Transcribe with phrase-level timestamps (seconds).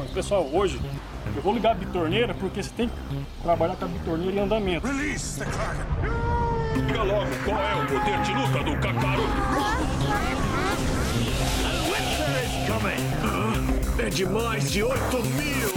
[0.00, 0.10] informações.
[0.10, 0.80] Pessoal, hoje
[1.34, 2.94] eu vou ligar a bitorneira porque você tem que
[3.42, 4.86] trabalhar com a bitorneira em andamento.
[4.86, 6.86] Release the Kraken.
[6.86, 9.40] Diga logo qual é o poder de luta do Kakaroto.
[13.98, 15.68] É de mais de 8 mil.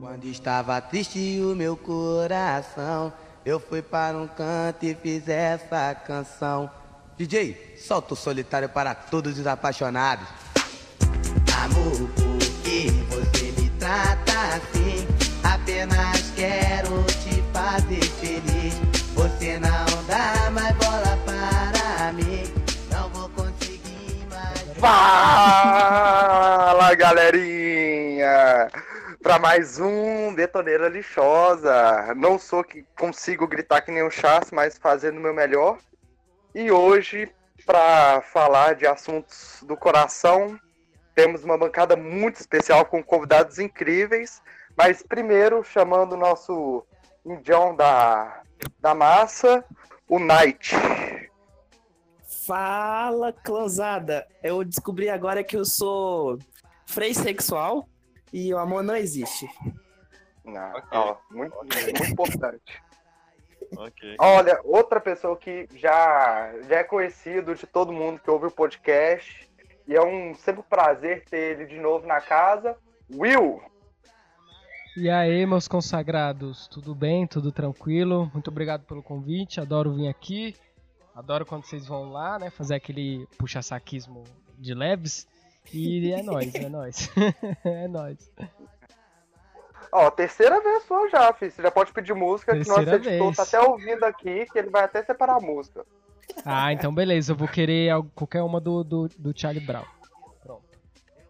[0.00, 3.12] Quando estava triste o meu coração,
[3.44, 6.70] eu fui para um canto e fiz essa canção.
[7.16, 10.26] DJ, solta o solitário para todos os apaixonados.
[11.84, 15.06] Você me trata assim?
[15.42, 18.74] Apenas quero te fazer feliz.
[19.14, 22.44] Você não dá mais bola para mim.
[22.90, 24.78] Não vou conseguir mais.
[24.78, 25.74] Fala,
[26.94, 28.70] galerinha!
[29.22, 32.14] Para mais um Betoneira Lixosa.
[32.16, 35.76] Não sou que consigo gritar que nem um chasso, mas fazendo o meu melhor.
[36.54, 37.30] E hoje,
[37.66, 40.58] para falar de assuntos do coração,
[41.14, 44.42] temos uma bancada muito especial com convidados incríveis.
[44.76, 46.84] Mas primeiro, chamando o nosso
[47.24, 48.42] indião da,
[48.80, 49.64] da massa,
[50.08, 50.74] o Knight.
[52.46, 54.26] Fala, closada!
[54.42, 56.38] Eu descobri agora que eu sou
[56.86, 57.88] frei sexual
[58.32, 59.48] e o amor não existe.
[60.44, 60.88] Não, Ok.
[60.92, 62.82] ó, muito, muito importante.
[63.76, 64.16] Ok.
[64.18, 69.50] Olha, outra pessoa que já, já é conhecido de todo mundo que ouve o podcast.
[69.86, 72.76] E é um sempre um prazer ter ele de novo na casa.
[73.12, 73.60] Will!
[74.96, 77.26] E aí, meus consagrados, tudo bem?
[77.26, 78.30] Tudo tranquilo?
[78.32, 80.54] Muito obrigado pelo convite, adoro vir aqui.
[81.14, 84.24] Adoro quando vocês vão lá, né, fazer aquele puxa-saquismo
[84.56, 85.26] de leves.
[85.72, 87.10] E é nóis, é nóis.
[87.64, 88.30] é nóis.
[89.90, 91.52] Ó, terceira vez só já, filho.
[91.52, 93.36] Você já pode pedir música, que nosso Terceira editor vez.
[93.36, 95.84] tá até ouvindo aqui, que ele vai até separar a música.
[96.44, 99.84] Ah, então beleza, eu vou querer qualquer uma do, do, do Charlie Brown.
[100.42, 100.64] Pronto.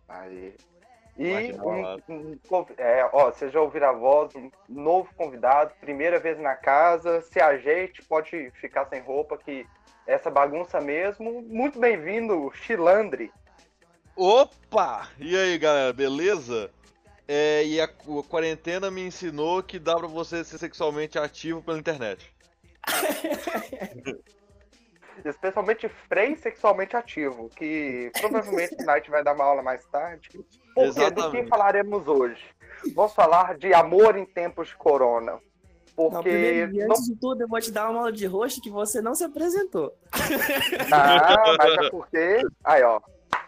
[0.09, 0.55] Aí.
[1.17, 6.39] E um, um é, ó, vocês já ouviram a voz, um novo convidado, primeira vez
[6.41, 9.65] na casa, se ajeite, pode ficar sem roupa, que
[10.07, 11.43] essa bagunça mesmo.
[11.43, 13.31] Muito bem-vindo, Chilandre.
[14.17, 15.09] Opa!
[15.19, 16.71] E aí, galera, beleza?
[17.29, 21.79] É, e a, a quarentena me ensinou que dá pra você ser sexualmente ativo pela
[21.79, 22.35] internet.
[25.25, 30.29] Especialmente Frei sexualmente ativo, que provavelmente o Night vai dar uma aula mais tarde.
[30.75, 32.43] Porque do que falaremos hoje?
[32.95, 35.33] Vamos falar de amor em tempos de corona.
[35.33, 35.41] Não,
[36.11, 36.23] Porque.
[36.29, 38.71] primeiro, e não- antes de tudo, eu vou te dar uma aula de rosto que
[38.71, 39.95] você não se apresentou.
[40.93, 42.41] Ah, mas é porque.
[42.65, 43.01] Aí, ó.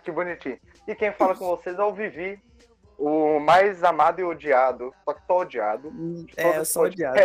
[0.05, 0.59] Que bonitinho.
[0.87, 2.41] E quem fala com vocês é o Vivi,
[2.97, 5.91] o mais amado e odiado, só que só odiado.
[5.91, 7.19] de É, eu sou odiado.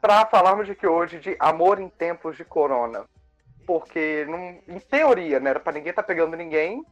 [0.00, 3.04] Pra falarmos de que hoje de amor em tempos de corona.
[3.66, 5.50] Porque, não, em teoria, né?
[5.50, 6.84] Era pra ninguém tá pegando ninguém,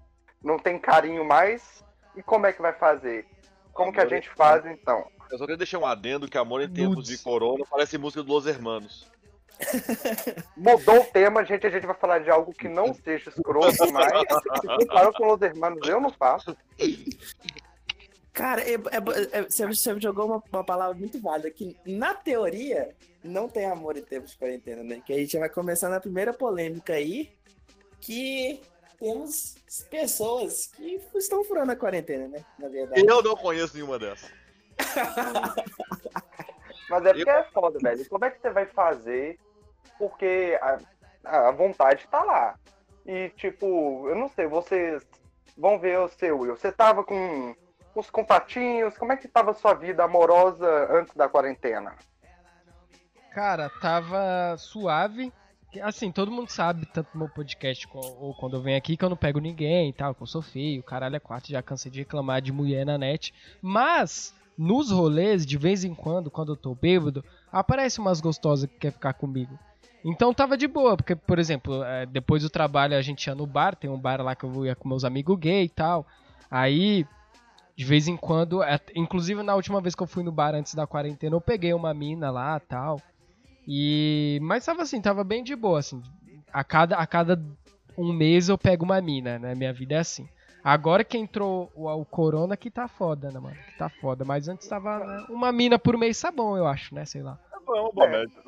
[0.43, 1.85] não tem carinho mais.
[2.15, 3.27] E como é que vai fazer?
[3.73, 5.07] Como que a Amor gente faz então?
[5.31, 7.11] Eu só queria deixar um adendo que amor em tempos Nudes.
[7.11, 9.07] de corona parece música do Los Hermanos.
[10.57, 11.67] Mudou o tema, gente.
[11.67, 14.13] A gente vai falar de algo que não seja escroto, mas
[14.61, 16.57] se comparou com os hermanos, eu não faço.
[18.39, 22.95] Cara, é- é- é- você, você jogou uma, uma palavra muito válida, que na teoria
[23.25, 25.03] não tem amor em tempos de quarentena, né?
[25.05, 27.33] Que a gente vai começar na primeira polêmica aí,
[28.01, 28.63] que
[28.97, 29.57] temos
[29.91, 32.45] pessoas que estão furando a quarentena, né?
[32.61, 33.05] Na verdade.
[33.05, 34.31] Eu não conheço nenhuma dessas.
[36.89, 38.09] Mas é porque é foda, velho.
[38.09, 39.37] Como é que você vai fazer?
[39.99, 40.79] Porque a,
[41.25, 42.57] a vontade tá lá.
[43.05, 45.05] E, tipo, eu não sei, vocês
[45.57, 46.57] vão ver o seu Will.
[46.57, 47.53] Você tava com
[48.01, 48.97] os contatinhos?
[48.97, 51.95] Como é que tava a sua vida amorosa antes da quarentena?
[53.33, 55.33] Cara, tava suave.
[55.83, 59.11] Assim, todo mundo sabe, tanto no meu podcast ou quando eu venho aqui, que eu
[59.11, 61.99] não pego ninguém e tal, que eu sou feio, caralho é quatro, já cansei de
[61.99, 63.35] reclamar de mulher na net.
[63.61, 67.23] Mas, nos rolês, de vez em quando, quando eu tô bêbado,
[67.53, 69.59] aparece umas gostosas que quer ficar comigo.
[70.05, 73.47] Então tava de boa, porque, por exemplo, eh, depois do trabalho a gente ia no
[73.47, 76.07] bar, tem um bar lá que eu ia com meus amigos gay e tal.
[76.51, 77.07] Aí,
[77.79, 80.75] de vez em quando, eh, inclusive na última vez que eu fui no bar antes
[80.75, 83.01] da quarentena, eu peguei uma mina lá tal.
[83.69, 84.41] E.
[84.43, 86.03] Mas tava assim, tava bem de boa, assim.
[86.53, 87.41] A cada, a cada
[87.97, 89.55] um mês eu pego uma mina, né?
[89.55, 90.29] Minha vida é assim.
[90.65, 93.55] Agora que entrou o, o Corona que tá foda, né, mano?
[93.55, 94.25] Que tá foda.
[94.25, 97.05] Mas antes tava né, uma mina por mês tá bom, eu acho, né?
[97.05, 97.39] Sei lá.
[97.55, 98.43] É uma boa média.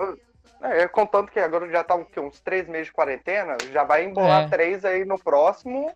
[0.62, 4.48] É, contando que agora já tá uns três meses de quarentena, já vai embolar É.
[4.48, 5.90] três aí no próximo,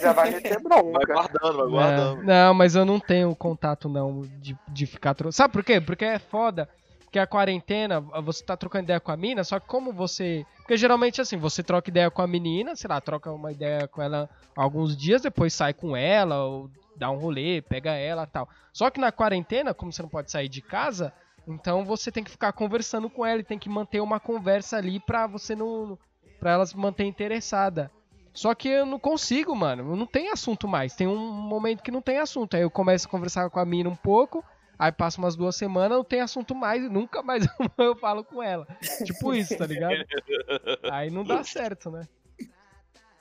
[0.00, 1.06] já vai meter Vai bronca.
[1.14, 2.22] guardando, vai É, guardando.
[2.22, 5.32] não, mas eu não tenho contato não de, de ficar tro...
[5.32, 5.80] Sabe por quê?
[5.80, 6.68] Porque é foda
[7.10, 10.44] que a quarentena, você tá trocando ideia com a mina, só que como você.
[10.58, 14.02] Porque geralmente assim, você troca ideia com a menina, sei lá, troca uma ideia com
[14.02, 18.48] ela alguns dias, depois sai com ela, ou dá um rolê, pega ela tal.
[18.72, 21.12] Só que na quarentena, como você não pode sair de casa,
[21.46, 25.00] então você tem que ficar conversando com ela e tem que manter uma conversa ali
[25.00, 25.98] pra você não.
[26.40, 27.90] pra ela se manter interessada.
[28.32, 29.94] Só que eu não consigo, mano.
[29.94, 30.94] Não tem assunto mais.
[30.94, 32.56] Tem um momento que não tem assunto.
[32.56, 34.44] Aí eu começo a conversar com a mina um pouco.
[34.76, 37.46] Aí passa umas duas semanas, não tem assunto mais e nunca mais
[37.78, 38.66] eu falo com ela.
[39.04, 39.94] Tipo isso, tá ligado?
[40.90, 42.08] Aí não dá certo, né?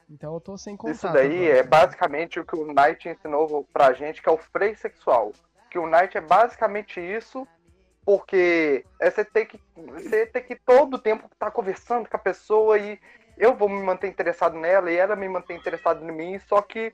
[0.09, 0.95] Então eu tô sem contato.
[0.95, 1.59] Isso daí agora.
[1.59, 5.31] é basicamente o que o Knight ensinou pra gente, que é o freio sexual.
[5.69, 7.47] Que o Knight é basicamente isso,
[8.05, 12.19] porque é você tem que você tem que todo o tempo estar conversando com a
[12.19, 12.99] pessoa e
[13.37, 16.93] eu vou me manter interessado nela e ela me manter interessado em mim, só que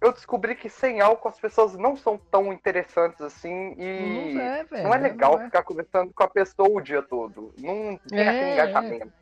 [0.00, 4.64] eu descobri que sem álcool as pessoas não são tão interessantes assim e Não é,
[4.64, 4.82] velho.
[4.84, 5.44] não é legal não é.
[5.46, 7.52] ficar conversando com a pessoa o dia todo.
[7.58, 8.52] Não tem É, aquele é.
[8.54, 9.12] engajamento.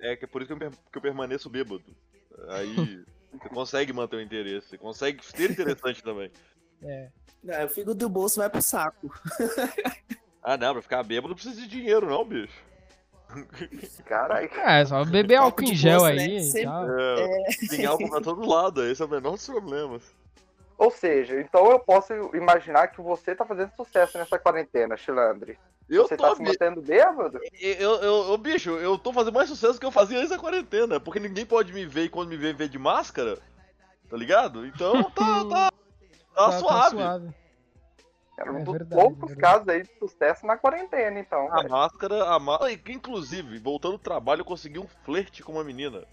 [0.00, 1.84] É que é por isso que eu, que eu permaneço bêbado.
[2.48, 6.30] Aí você consegue manter o interesse, você consegue ser interessante também.
[6.86, 7.08] É.
[7.42, 9.08] Não, o figo do bolso vai pro saco.
[10.44, 12.52] Ah, não, pra ficar bêbado não precisa de dinheiro, não, bicho.
[14.04, 14.50] Caralho.
[14.54, 16.40] É, só beber álcool em gel bolsa, aí né?
[16.40, 16.98] Sempre- tal.
[17.00, 20.02] É, Tem álcool pra todo lado, esse é o menor dos problemas.
[20.76, 25.58] Ou seja, então eu posso imaginar que você tá fazendo sucesso nessa quarentena, Chilandre.
[25.88, 27.38] Eu Você tô, tá se mantendo bêbado?
[27.60, 30.98] eu, eu, eu, bicho, eu tô fazendo mais sucesso que eu fazia antes da quarentena,
[30.98, 33.38] porque ninguém pode me ver e quando me vê, vê de máscara,
[34.08, 34.66] tá ligado?
[34.66, 35.70] Então tá, tá,
[36.34, 36.96] tá, suave.
[38.36, 39.40] Era um É dos verdade, poucos verdade.
[39.40, 41.52] casos aí de sucesso na quarentena, então.
[41.52, 41.70] A velho.
[41.70, 42.72] máscara, a máscara.
[42.88, 46.04] Inclusive, voltando ao trabalho, eu consegui um flerte com uma menina.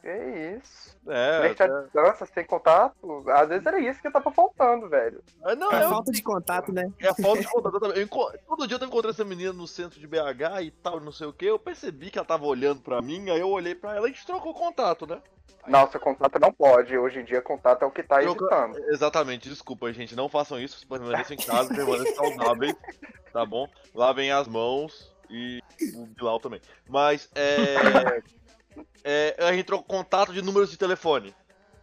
[0.00, 0.96] Que isso.
[1.08, 3.24] É, Flerte à distância, sem contato.
[3.30, 5.22] Às vezes era isso que tava faltando, velho.
[5.44, 6.84] é, não, É é, falta de contato, né?
[7.00, 7.96] é a falta de contato também.
[7.96, 11.10] Eu enco- Todo dia eu encontrei essa menina no centro de BH e tal, não
[11.10, 11.44] sei o que.
[11.46, 14.14] Eu percebi que ela tava olhando pra mim, aí eu olhei pra ela e a
[14.14, 15.20] gente trocou contato, né?
[15.66, 16.96] Nossa, contato não pode.
[16.96, 18.78] Hoje em dia, contato é o que tá Troca- evitando.
[18.90, 20.16] Exatamente, desculpa, gente.
[20.16, 22.74] Não façam isso, permaneçam em casa, permaneçam saudáveis,
[23.32, 23.68] tá bom?
[23.94, 25.60] Lavem as mãos e
[25.94, 26.60] o Bilal também.
[26.88, 28.22] Mas, é.
[29.04, 31.34] é a gente trocou contato de números de telefone,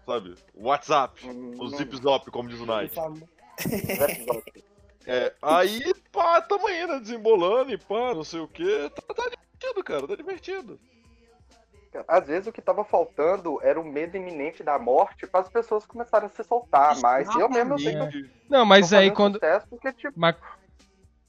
[0.06, 0.36] sabe?
[0.56, 3.30] WhatsApp, Hum, o Zip Zop, como diz o famo-
[5.08, 8.90] É, aí, pá, tamo indo, desembolando e pá, não sei o que.
[8.90, 10.80] Tá, tá divertido, cara, tá divertido.
[12.08, 15.86] Às vezes o que tava faltando era o medo iminente da morte para as pessoas
[15.86, 17.00] começarem a se soltar.
[17.00, 18.32] Mas eu mesmo eu sei que eu Exatamente.
[18.50, 19.40] Não, mas aí quando.
[19.70, 20.36] porque, tipo, Mas,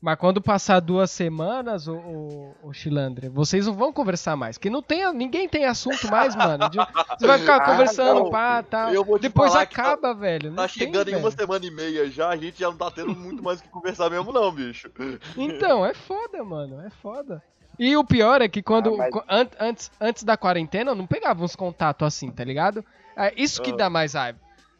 [0.00, 4.56] mas quando passar duas semanas, o, o, o Chilandre, vocês não vão conversar mais.
[4.58, 6.68] Porque não tem, ninguém tem assunto mais, mano.
[6.68, 6.78] De-
[7.18, 8.30] Você vai ficar Ah, conversando, não.
[8.30, 8.92] pá, tá.
[8.92, 10.50] Eu vou te Depois que acaba, velho.
[10.50, 11.40] Não Tá tem, chegando em uma velho.
[11.40, 14.10] semana e meia já, a gente já não tá tendo muito mais o que conversar
[14.10, 14.90] mesmo, não, bicho.
[15.36, 16.80] Então, é foda, mano.
[16.82, 17.42] É foda.
[17.78, 18.94] E o pior é que quando.
[18.94, 22.84] Ah, mas- an- antes, antes da quarentena, eu não pegava uns contatos assim, tá ligado?
[23.16, 23.76] É isso que Ah.
[23.76, 24.38] dá mais raiva.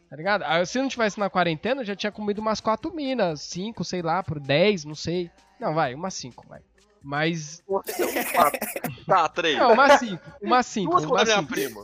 [0.09, 0.43] Tá ligado?
[0.43, 3.83] Aí, se eu não tivesse na quarentena, eu já tinha comido umas quatro minas, cinco,
[3.83, 5.29] sei lá, por dez, não sei.
[5.59, 6.61] Não, vai, umas cinco, vai.
[7.03, 7.61] Mas.
[9.05, 9.57] Tá, três.
[9.57, 10.23] Não, umas cinco.
[10.41, 10.91] Umas cinco.
[10.91, 11.51] Duas com a Umas minha cinco.
[11.51, 11.83] prima.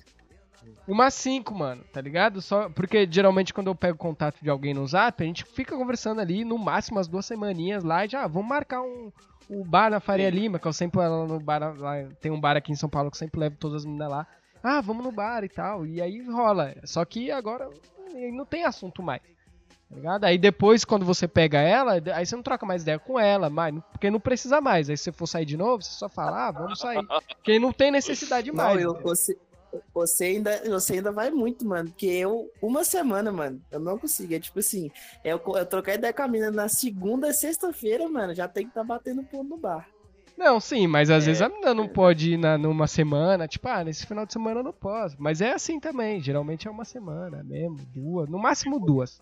[0.88, 2.42] Umas cinco, mano, tá ligado?
[2.42, 6.20] Só porque geralmente quando eu pego contato de alguém no zap, a gente fica conversando
[6.20, 9.12] ali no máximo umas duas semaninhas lá e já, ah, vamos marcar um,
[9.50, 12.58] um bar na Faria Lima, que eu sempre lá no bar, lá, tem um bar
[12.58, 14.28] aqui em São Paulo que eu sempre levo todas as meninas lá.
[14.62, 15.86] Ah, vamos no bar e tal.
[15.86, 16.74] E aí rola.
[16.84, 17.70] Só que agora
[18.32, 19.22] não tem assunto mais.
[19.90, 20.24] Tá ligado?
[20.24, 23.76] Aí depois, quando você pega ela, aí você não troca mais ideia com ela, mas,
[23.92, 24.90] porque não precisa mais.
[24.90, 27.06] Aí se você for sair de novo, você só fala, ah, vamos sair.
[27.36, 28.82] Porque não tem necessidade Não, mais.
[28.82, 29.02] eu, né?
[29.94, 31.90] Você, ainda, você ainda vai muito, mano.
[31.90, 34.34] Porque eu, uma semana, mano, eu não consigo.
[34.34, 34.92] É tipo assim,
[35.24, 38.72] eu, eu trocar ideia com a mina na segunda e sexta-feira, mano, já tem que
[38.72, 39.88] estar batendo ponto no bar.
[40.38, 43.68] Não, sim, mas às É, vezes a menina não pode ir na, numa semana, tipo,
[43.68, 45.16] ah, nesse final de semana eu não posso.
[45.20, 49.22] Mas é assim também, geralmente é uma semana mesmo, duas, no máximo duas.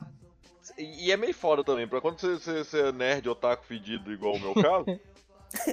[0.77, 4.11] E e é meio foda também, pra quando você, você, você é nerd otaku fedido,
[4.13, 4.85] igual o meu caso.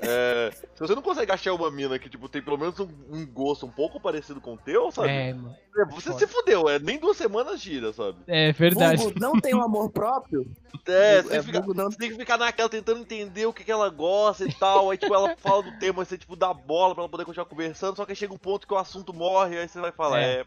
[0.02, 3.26] é, se você não consegue achar uma mina que, tipo, tem pelo menos um, um
[3.26, 5.08] gosto um pouco parecido com o teu, sabe?
[5.08, 5.54] É, mano.
[5.90, 6.18] você foda.
[6.18, 8.18] se fudeu, é nem duas semanas gira, sabe?
[8.26, 9.02] É verdade.
[9.02, 10.50] Vulgo não tem um amor próprio?
[10.86, 13.46] É, É, você, tem que ficar, vulgo não- você tem que ficar naquela tentando entender
[13.46, 14.90] o que, que ela gosta e tal.
[14.90, 17.96] Aí, tipo, ela fala do tema, você, tipo, dá bola pra ela poder continuar conversando.
[17.96, 20.40] Só que aí chega um ponto que o assunto morre, aí você vai falar, É.
[20.40, 20.46] é,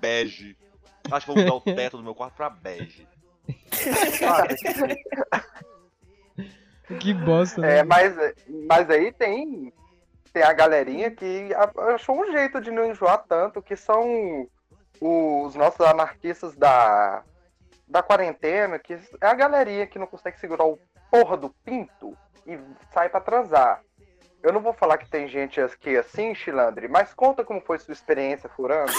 [0.00, 0.56] bege.
[1.10, 3.06] Acho que vou mudar o teto do meu quarto pra bege.
[4.20, 4.54] Cara,
[7.00, 7.60] Que bosta.
[7.60, 7.78] né?
[7.78, 8.14] É, mas,
[8.66, 9.72] mas aí tem,
[10.32, 11.50] tem a galerinha que
[11.94, 14.48] achou um jeito de não enjoar tanto, que são
[15.00, 17.22] os nossos anarquistas da,
[17.86, 20.78] da quarentena, que é a galerinha que não consegue segurar o
[21.10, 22.16] porra do pinto
[22.46, 22.58] e
[22.92, 23.82] sai pra transar.
[24.42, 27.92] Eu não vou falar que tem gente aqui assim, Chilandre, mas conta como foi sua
[27.92, 28.92] experiência furando.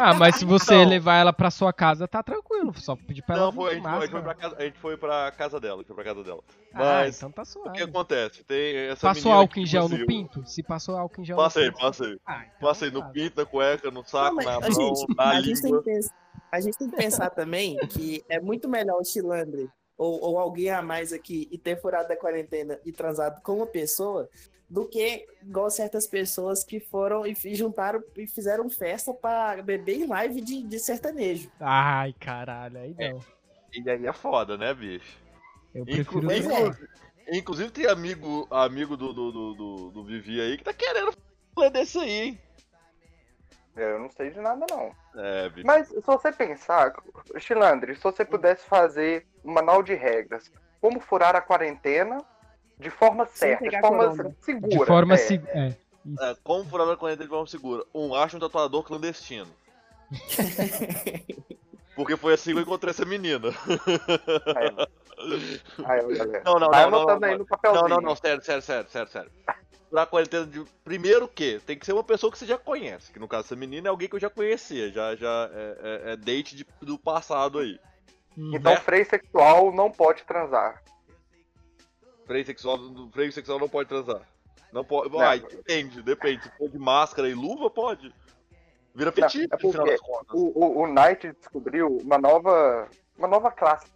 [0.00, 0.88] Ah, mas se você Então.
[0.88, 2.72] levar ela pra sua casa, tá tranquilo.
[2.78, 3.46] Só pedir pra ela.
[3.46, 5.60] Não, foi, a, gente, foi- a, gente foi pra casa, a gente foi pra casa
[5.60, 6.40] dela, foi pra casa dela.
[6.72, 7.82] Ah, Mas então tá o que suave.
[7.82, 8.44] acontece?
[8.44, 10.46] Tem essa Passou menina álcool que em gel no pinto?
[10.46, 11.82] Se passou álcool em gel Passei, no pinto.
[11.84, 12.16] passei.
[12.26, 13.12] Ah, então Passei no suave.
[13.12, 15.70] pinto, na cueca, no saco, Não, mas, na a mão, gente, na a, gente tem
[15.70, 15.82] língua.
[15.82, 16.14] que pensar,
[16.52, 20.70] a gente tem que pensar também que é muito melhor o Chilandre ou, ou alguém
[20.70, 24.28] a mais aqui e ter furado a quarentena e transado com uma pessoa
[24.68, 30.06] do que igual certas pessoas que foram e juntaram e fizeram festa pra beber em
[30.06, 31.50] live de, de sertanejo.
[31.60, 33.20] Ai, caralho, aí não.
[33.74, 35.18] E aí é foda, né, bicho?
[35.74, 36.22] Eu prefiro.
[36.22, 36.60] Pois é.
[36.60, 36.88] Inclusive,
[37.30, 41.14] inclusive tem amigo, amigo do, do, do, do, do Vivi aí que tá querendo
[41.54, 42.40] falar desse aí, hein?
[43.74, 44.94] Eu não sei de nada, não.
[45.16, 45.66] É, bicho.
[45.66, 46.92] Mas se você pensar,
[47.38, 50.50] Chilandre, se você pudesse fazer um manual de regras,
[50.80, 52.18] como furar a quarentena
[52.78, 54.36] de forma Sem certa, de forma corona.
[54.40, 54.78] segura.
[54.78, 55.16] De forma é.
[55.16, 55.74] se- é.
[56.20, 57.84] É, como furar a corrente de forma segura?
[57.94, 59.48] Um, acha um tatuador clandestino.
[61.94, 63.48] Porque foi assim que eu encontrei essa menina.
[65.84, 66.42] Aí, galera.
[66.44, 67.82] Não, não, Vai não, não, anotando não, aí no papelzinho.
[67.82, 69.30] Não, não, não, sério, sério, sério, sério, sério.
[69.92, 70.64] Furar a quarentena de.
[70.82, 73.12] Primeiro que tem que ser uma pessoa que você já conhece.
[73.12, 74.90] Que no caso, essa menina é alguém que eu já conhecia.
[74.90, 75.76] Já, já é,
[76.08, 77.78] é- é date de- do passado aí.
[78.34, 78.56] Uhum.
[78.56, 80.82] Então, freio sexual não pode transar.
[82.24, 82.78] Freio sexual,
[83.12, 84.22] freio sexual não pode transar.
[84.72, 85.10] Não pode.
[85.12, 85.20] Não.
[85.20, 86.42] Ai, depende, depende.
[86.44, 88.10] Se for de máscara e luva, pode.
[88.94, 90.40] Vira Não, fetiche, é no final porque das contas.
[90.40, 93.86] O, o, o Knight descobriu uma nova, uma nova classe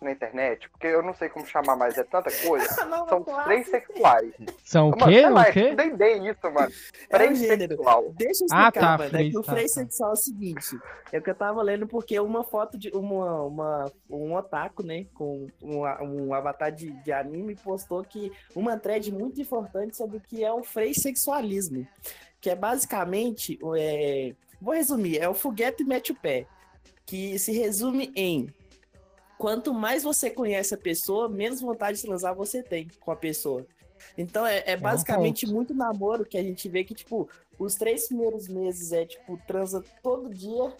[0.00, 2.66] na internet, porque eu não sei como chamar mais, é tanta coisa.
[3.08, 4.32] São os freio sexuais.
[4.64, 5.20] São o Mano, quê?
[5.20, 5.74] sei lá, O é quê?
[5.74, 6.72] Nem dei isso, mano.
[7.10, 8.12] É Freio um sexual.
[8.16, 9.04] Deixa eu Ah, explicar, tá, mano.
[9.04, 9.74] É freio- que o tá, freio tá.
[9.74, 10.78] sexual é o seguinte.
[11.12, 15.06] É o que eu tava lendo porque uma foto de uma, uma, um otaku, né?
[15.14, 20.20] Com um, um avatar de, de anime postou que uma thread muito importante sobre o
[20.20, 21.86] que é o freio sexualismo.
[22.40, 23.58] Que é basicamente.
[23.76, 26.46] É, vou resumir, é o foguete mete o pé.
[27.04, 28.52] Que se resume em.
[29.38, 33.66] Quanto mais você conhece a pessoa, menos vontade de transar você tem com a pessoa.
[34.16, 35.54] Então é, é um basicamente ponto.
[35.54, 37.28] muito namoro que a gente vê que, tipo,
[37.58, 40.74] os três primeiros meses é, tipo, transa todo dia.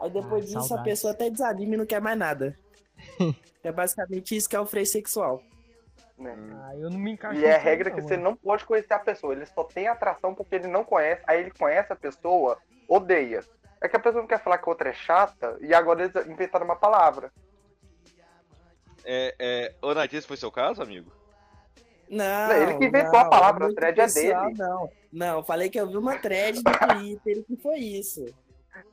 [0.00, 2.58] Aí depois Ah, disso a pessoa até desanima e não quer mais nada.
[3.62, 5.42] é basicamente isso que é o freio sexual.
[6.18, 6.36] né?
[6.50, 8.30] Ah, eu não me encaixo E é aí, regra que você mano.
[8.30, 9.32] não pode conhecer a pessoa.
[9.34, 11.22] Ele só tem atração porque ele não conhece.
[11.26, 13.46] Aí ele conhece a pessoa, odeia.
[13.80, 16.26] É que a pessoa não quer falar que a outra é chata e agora eles
[16.26, 17.32] inventaram uma palavra.
[19.10, 19.74] É, é...
[19.80, 21.10] Ô, Nath, esse foi seu caso, amigo?
[22.10, 22.52] Não.
[22.52, 24.58] Ele que inventou não, a palavra, a thread é pessoal, dele.
[24.58, 28.26] Não, não, eu falei que eu vi uma thread no Twitter que foi isso.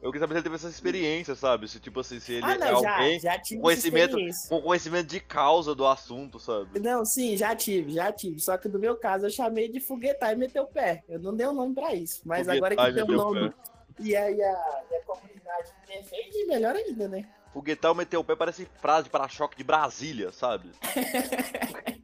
[0.01, 1.67] Eu queria saber se ele teve essa experiência, sabe?
[1.67, 4.49] Se, tipo assim, se ele ah, é não, já, alguém já tive com essa conhecimento,
[4.49, 6.79] com conhecimento de causa do assunto, sabe?
[6.79, 8.39] Não, sim, já tive, já tive.
[8.39, 11.03] Só que no meu caso eu chamei de foguetar e meter o pé.
[11.09, 12.21] Eu não dei um nome pra isso.
[12.23, 13.53] Mas agora Foguetar que e tem um o nome
[13.99, 17.27] e aí a, e a comunidade defende, melhor ainda, né?
[17.55, 20.71] Foguetal meteu o pé parece frase de para-choque de Brasília, sabe?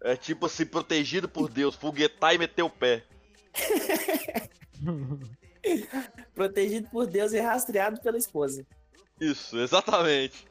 [0.00, 3.02] é tipo assim, protegido por Deus, foguetar e meter o pé.
[6.32, 8.64] Protegido por Deus e rastreado pela esposa.
[9.20, 10.46] Isso, exatamente.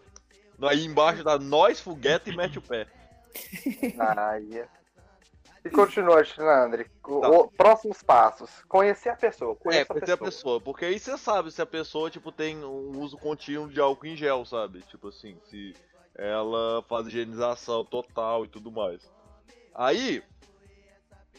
[0.61, 2.87] Aí embaixo tá nós, foguete e mete o pé.
[3.97, 4.65] Ai.
[5.63, 6.89] E continua, Alexandre.
[7.05, 7.29] O- Tá.
[7.55, 8.63] próximos passos.
[8.67, 9.51] Conhecer a pessoa.
[9.53, 10.31] É, Conhecer a conhecer a pessoa.
[10.31, 14.07] pessoa, porque aí você sabe se a pessoa, tipo, tem um uso contínuo de álcool
[14.07, 14.81] em gel, sabe?
[14.83, 15.75] Tipo assim, se
[16.15, 19.01] ela faz higienização total e tudo mais.
[19.75, 20.23] Aí,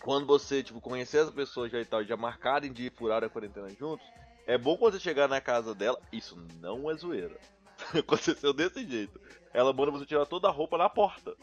[0.01, 3.69] quando você, tipo, conhecer essa pessoa já e tal, já marcarem de furar a quarentena
[3.71, 4.07] juntos,
[4.47, 7.37] é bom quando você chegar na casa dela, isso não é zoeira.
[7.99, 9.21] Aconteceu desse jeito.
[9.53, 11.35] Ela manda você tirar toda a roupa na porta.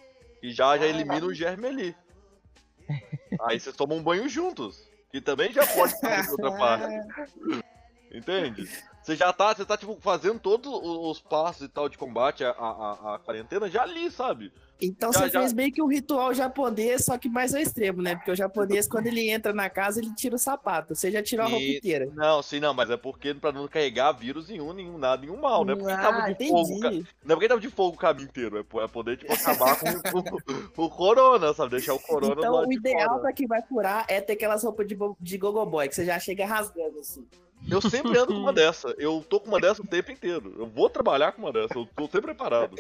[0.42, 1.96] E já, já elimina o germe ali.
[3.42, 4.90] Aí vocês tomam um banho juntos.
[5.12, 7.64] Que também já pode fazer outra parte.
[8.12, 8.68] Entende?
[9.02, 12.44] Você já tá, você tá tipo, fazendo todos os os passos e tal de combate
[12.44, 14.52] à, à, à quarentena já ali, sabe?
[14.82, 15.40] Então Já, você já.
[15.42, 18.16] fez meio que um ritual japonês, só que mais ao extremo, né?
[18.16, 20.96] Porque o japonês, quando ele entra na casa, ele tira o sapato.
[20.96, 22.10] Você já tirou a roupa inteira.
[22.16, 25.66] Não, sim, não, mas é porque pra não carregar vírus nenhum, nenhum nada, nenhum mal,
[25.66, 25.76] né?
[25.76, 27.08] Porque tava Ah, de fogo, ca- entendi.
[27.26, 29.86] não é porque tava de fogo o caminho inteiro, é é poder, tipo, acabar com,
[30.24, 31.72] com- com o corona, sabe?
[31.72, 33.22] Deixar o corona do Então, lado o de ideal fora.
[33.22, 36.46] pra quem vai furar é ter aquelas roupas de, de gogoboy, que você já chega
[36.46, 37.28] rasgando, assim.
[37.70, 38.96] Eu sempre ando com uma dessa.
[38.98, 40.56] Eu tô com uma dessa o tempo inteiro.
[40.58, 41.74] Eu vou trabalhar com uma dessa.
[41.78, 42.78] Eu tô sempre preparado.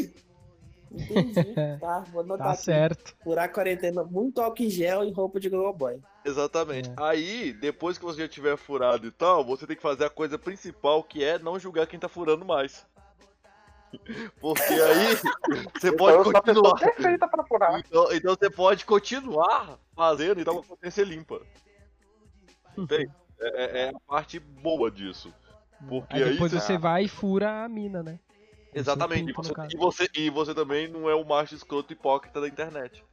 [0.91, 1.53] Entendi.
[1.79, 2.63] tá, vou anotar Tá aqui.
[2.63, 3.15] certo.
[3.23, 5.99] Furar a quarentena, muito álcool em gel e roupa de gogoboy.
[6.25, 6.89] Exatamente.
[6.89, 6.93] É.
[6.97, 10.37] Aí, depois que você já tiver furado e tal, você tem que fazer a coisa
[10.37, 12.85] principal, que é não julgar quem tá furando mais.
[14.39, 15.15] Porque aí
[15.73, 16.79] você Então pode pessoa continuar.
[16.79, 17.79] perfeita pra furar.
[17.79, 21.41] Então, então você pode continuar fazendo e dar uma consciência limpa.
[22.77, 23.11] Entende?
[23.39, 25.33] É, é- é a parte boa disso.
[25.87, 28.19] Porque Aí aí, depois você- você vai e fura a mina, né?
[28.73, 29.31] Exatamente.
[29.31, 32.47] E no você, e, você, e você também não é o macho escroto hipócrita da
[32.47, 33.03] internet.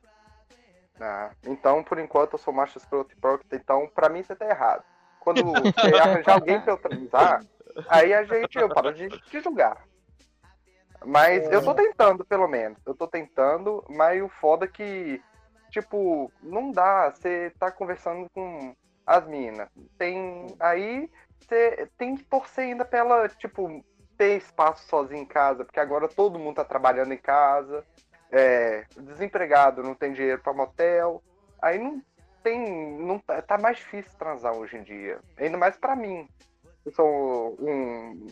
[1.01, 4.47] Ah, então, por enquanto, eu sou macho escroto e hipócrita, então pra mim você tá
[4.47, 4.85] errado.
[5.21, 5.55] Quando você
[6.01, 7.45] arranjar alguém pra eu transar,
[7.89, 9.85] aí a gente, eu paro de te julgar.
[11.05, 12.79] Mas eu tô tentando, pelo menos.
[12.87, 15.23] Eu tô tentando, mas o foda é que,
[15.71, 17.11] tipo, não dá.
[17.11, 18.75] Você tá conversando com
[19.07, 19.69] as minas.
[19.99, 20.47] Tem.
[20.59, 23.85] Aí você tem que torcer ainda pra ela, tipo,
[24.17, 27.85] ter espaço sozinha em casa, porque agora todo mundo tá trabalhando em casa.
[28.31, 31.23] É, desempregado, não tem dinheiro pra motel.
[31.63, 32.03] Aí não
[32.43, 32.93] tem.
[32.99, 35.19] Não, tá- tá mais difícil transar hoje em dia.
[35.39, 36.29] Ainda mais pra mim.
[36.85, 38.27] Eu sou um,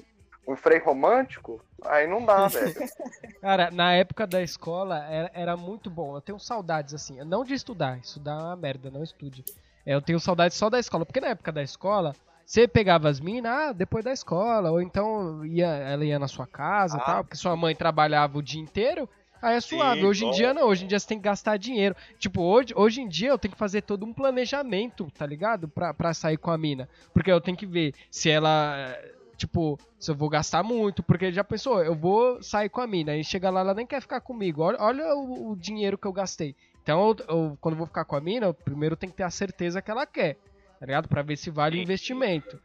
[0.46, 2.74] um freio romântico, aí não dá, velho.
[3.40, 6.16] Cara, na época da escola era, era muito bom.
[6.16, 7.18] Eu tenho saudades, assim.
[7.24, 7.98] Não de estudar.
[7.98, 9.44] Estudar é uma merda, não estude.
[9.86, 11.04] É, Eu tenho saudades só da escola.
[11.04, 12.14] Porque na época da escola,
[12.44, 14.70] você pegava as minas, ah, depois da escola.
[14.70, 17.04] Ou então ia, ela ia na sua casa e Ah.
[17.04, 17.24] tal.
[17.24, 19.08] Porque sua mãe trabalhava o dia inteiro.
[19.42, 20.00] Aí é suave.
[20.00, 20.34] Sim, hoje em bom.
[20.36, 20.68] dia não.
[20.68, 21.94] Hoje em dia você tem que gastar dinheiro.
[22.18, 25.68] Tipo, hoje, hoje em dia eu tenho que fazer todo um planejamento, tá ligado?
[25.68, 26.88] Pra, pra sair com a mina.
[27.12, 28.96] Porque eu tenho que ver se ela.
[29.36, 33.12] Tipo, se eu vou gastar muito, porque já pensou, eu vou sair com a mina,
[33.12, 34.62] aí chega lá, ela nem quer ficar comigo.
[34.62, 36.54] Olha, olha o, o dinheiro que eu gastei.
[36.82, 39.24] Então, eu, eu- quando eu vou ficar com a mina, eu primeiro tenho que ter
[39.24, 40.36] a certeza que ela quer,
[40.84, 41.08] tá ligado?
[41.08, 42.60] Pra ver se vale o investimento.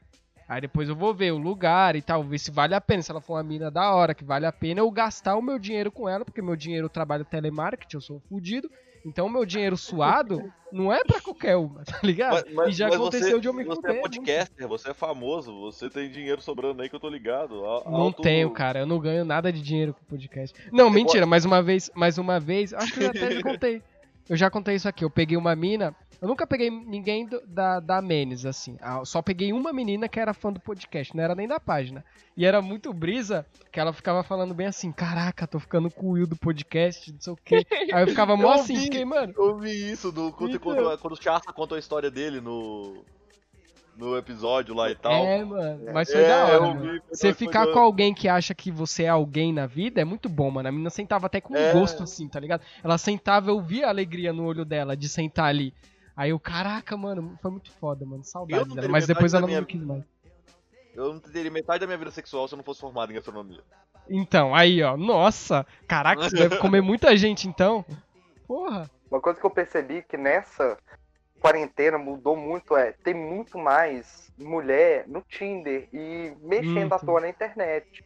[0.48, 3.02] Aí depois eu vou ver o lugar e tal, ver se vale a pena.
[3.02, 5.58] Se ela for uma mina da hora, que vale a pena eu gastar o meu
[5.58, 8.70] dinheiro com ela, porque meu dinheiro eu trabalho telemarketing, eu sou um fudido.
[9.06, 12.46] Então o meu dinheiro suado não é pra qualquer uma, tá ligado?
[12.68, 13.92] e já aconteceu você, de eu me Você fuder.
[13.92, 14.16] é muito.
[14.18, 17.64] podcaster, você é famoso, você tem dinheiro sobrando aí que eu tô ligado.
[17.66, 18.80] A- Não alto- tenho, cara.
[18.80, 20.54] Eu não ganho nada de dinheiro com podcast.
[20.74, 21.26] Não, mentira.
[21.26, 22.74] Mais uma vez, mais uma vez.
[22.74, 23.82] Acho que eu até já contei.
[24.28, 25.06] Eu já contei isso aqui.
[25.06, 25.96] Eu peguei uma mina.
[26.22, 28.78] Eu nunca peguei ninguém do- da, da Menes, assim.
[28.82, 31.60] Ah, eu Só peguei uma menina que era fã do podcast, não era nem da
[31.60, 32.04] página.
[32.36, 36.12] E era muito brisa que ela ficava falando bem assim: Caraca, tô ficando com o
[36.12, 37.66] Will do podcast, não sei o quê.
[37.94, 39.34] Aí eu ficava mó assim, fiquei, mano.
[39.38, 40.76] Eu vi isso do, quando, Então.
[40.76, 43.04] quando, quando o Chassa contou a história dele no,
[43.98, 45.12] no episódio lá e tal.
[45.12, 45.86] É, mano.
[45.94, 46.80] Mas foi É, da hora.
[46.80, 50.28] vi, Você ficar com alguém que acha que você é alguém na vida é muito
[50.30, 50.68] bom, mano.
[50.68, 51.72] A menina sentava até com É.
[51.74, 52.62] gosto, assim, tá ligado?
[52.84, 55.74] Ela sentava, eu via a alegria no olho dela de sentar ali.
[56.20, 58.22] Aí eu, caraca, mano, foi muito foda, mano.
[58.36, 58.90] Não dela.
[58.90, 60.04] Mas depois ela não minha me quis mais.
[60.94, 63.62] Eu não teria metade da minha vida sexual se eu não fosse formado em gastronomia.
[64.10, 64.98] Então, aí, ó.
[64.98, 67.86] Nossa, caraca, você deve comer muita gente, então.
[68.46, 68.92] Porra.
[69.10, 70.78] Uma coisa que eu percebi que nessa
[71.40, 77.22] quarentena mudou muito é tem muito mais mulher no Tinder e mexendo Hum, à toa
[77.22, 78.04] na internet.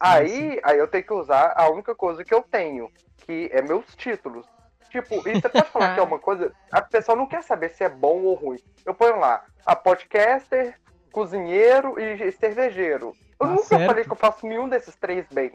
[0.00, 3.94] Aí, aí eu tenho que usar a única coisa que eu tenho, que é meus
[3.94, 4.44] títulos.
[4.94, 6.52] Tipo, e você pode falar que é uma coisa.
[6.70, 8.60] A pessoa não quer saber se é bom ou ruim.
[8.86, 10.78] Eu ponho lá, a podcaster,
[11.10, 13.08] cozinheiro e cervejeiro.
[13.08, 13.86] Eu Tá nunca certo.
[13.86, 15.50] falei que eu faço nenhum desses três bem.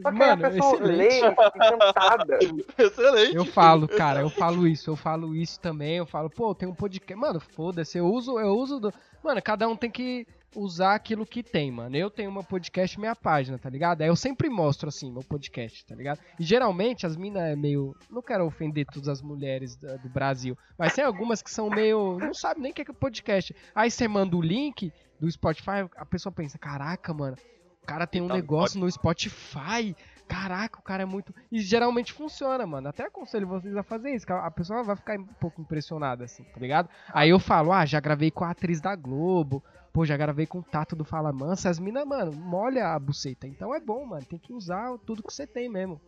[0.00, 1.30] Só que Mano, aí a pessoa lê excelente.
[1.30, 2.38] fica encantada.
[2.78, 3.34] Excelente.
[3.36, 6.74] Eu falo, cara, eu falo isso, eu falo isso também, eu falo, pô, tem um
[6.74, 7.14] podcast.
[7.20, 8.92] Mano, foda-se, eu uso, eu uso do.
[9.22, 11.96] Mano, cada um tem que usar aquilo que tem, mano.
[11.96, 14.02] Eu tenho uma podcast minha página, tá ligado?
[14.02, 16.20] Aí eu sempre mostro assim, meu podcast, tá ligado?
[16.38, 17.94] E geralmente as minas é meio.
[18.10, 22.18] Não quero ofender todas as mulheres do Brasil, mas tem algumas que são meio.
[22.18, 23.54] Não sabe nem o que é que é podcast.
[23.74, 27.36] Aí você manda o link do Spotify, a pessoa pensa, caraca, mano.
[27.82, 29.94] O cara tem um Tá negócio no Spotify.
[30.26, 31.34] Caraca, o cara é muito.
[31.50, 32.88] E geralmente funciona, mano.
[32.88, 34.26] Até aconselho vocês a fazer isso.
[34.26, 36.88] que A pessoa vai ficar um pouco impressionada, assim, tá ligado?
[37.12, 39.62] Aí eu falo, ah, já gravei com a atriz da Globo.
[39.92, 41.70] Pô, já gravei com o Tato do Fala Mansa.
[41.70, 43.46] As minas, mano, molha a buceta.
[43.46, 44.24] Então é bom, mano.
[44.24, 46.00] Tem que usar tudo que você tem mesmo.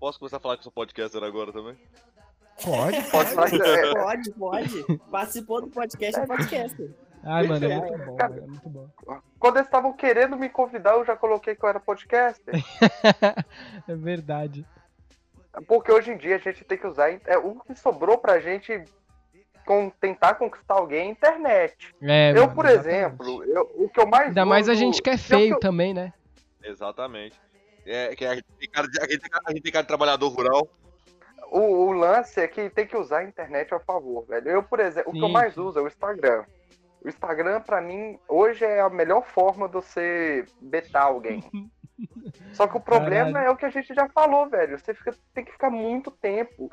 [0.00, 1.76] Posso começar a falar que eu sou podcaster agora também?
[2.62, 3.02] Pode.
[3.10, 3.34] Pode
[3.94, 4.98] Pode, pode.
[5.10, 7.07] Participou do podcast é podcast.
[7.24, 8.36] Ai, mano, é muito bom, mano.
[8.36, 8.88] É muito bom.
[9.38, 12.54] Quando eles estavam querendo me convidar, eu já coloquei que eu era podcaster.
[13.88, 14.66] é verdade.
[15.66, 17.10] Porque hoje em dia a gente tem que usar.
[17.26, 18.84] É, o que sobrou pra gente
[19.66, 21.94] com, tentar conquistar alguém é a internet.
[22.00, 22.88] É, eu, mano, por exatamente.
[22.96, 24.28] exemplo, eu- o que eu mais.
[24.28, 26.12] Ainda mais a uso- gente que é feio eu- também, né?
[26.62, 27.38] Exatamente.
[27.84, 29.82] É, que a gente tem cara de, a gente tem cara- a gente tem cara
[29.82, 30.68] de trabalhador rural.
[31.50, 34.48] O, o lance é que tem que usar a internet a favor, velho.
[34.50, 36.44] Eu, por exemplo, o que eu mais uso é o Instagram.
[37.02, 41.42] O Instagram, pra mim, hoje é a melhor forma de você betar alguém.
[42.52, 43.46] Só que o problema Caralho.
[43.48, 44.78] é o que a gente já falou, velho.
[44.78, 46.70] Você fica- tem que ficar muito tempo.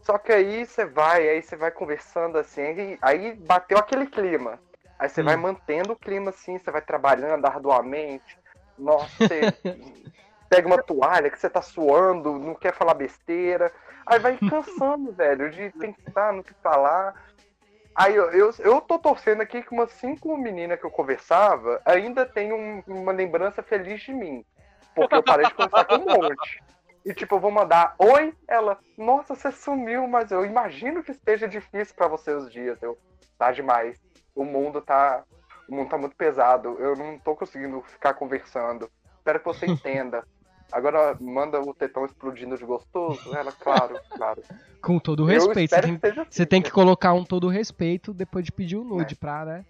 [0.00, 4.58] Só que aí você vai, aí você vai conversando assim, aí, aí bateu aquele clima.
[4.98, 5.24] Aí você Sim.
[5.26, 8.38] vai mantendo o clima assim, você vai trabalhando arduamente.
[8.78, 9.40] Nossa, você-
[10.48, 13.72] pega uma toalha que você tá suando, não quer falar besteira.
[14.06, 17.14] Aí vai cansando, velho, de pensar no que falar.
[17.96, 22.26] Aí eu, eu, eu tô torcendo aqui que umas cinco meninas que eu conversava ainda
[22.26, 24.44] tem um- uma lembrança feliz de mim.
[24.94, 26.62] Porque eu parei de conversar com um monte.
[27.04, 31.48] E tipo, eu vou mandar oi, ela, nossa, você sumiu, mas eu imagino que esteja
[31.48, 32.82] difícil pra você os dias.
[32.82, 32.98] Eu,
[33.38, 33.98] tá demais.
[34.34, 35.24] O mundo tá.
[35.68, 36.76] O mundo tá muito pesado.
[36.78, 38.90] Eu não tô conseguindo ficar conversando.
[39.18, 40.22] Espero que você entenda.
[40.72, 43.34] Agora manda o tetão explodindo de gostoso.
[43.34, 44.42] Ela, claro, claro.
[44.82, 45.74] Com todo o respeito.
[45.74, 46.74] Você tem, que assim, você tem que cara.
[46.74, 49.64] colocar um todo o respeito depois de pedir o nude pra, né?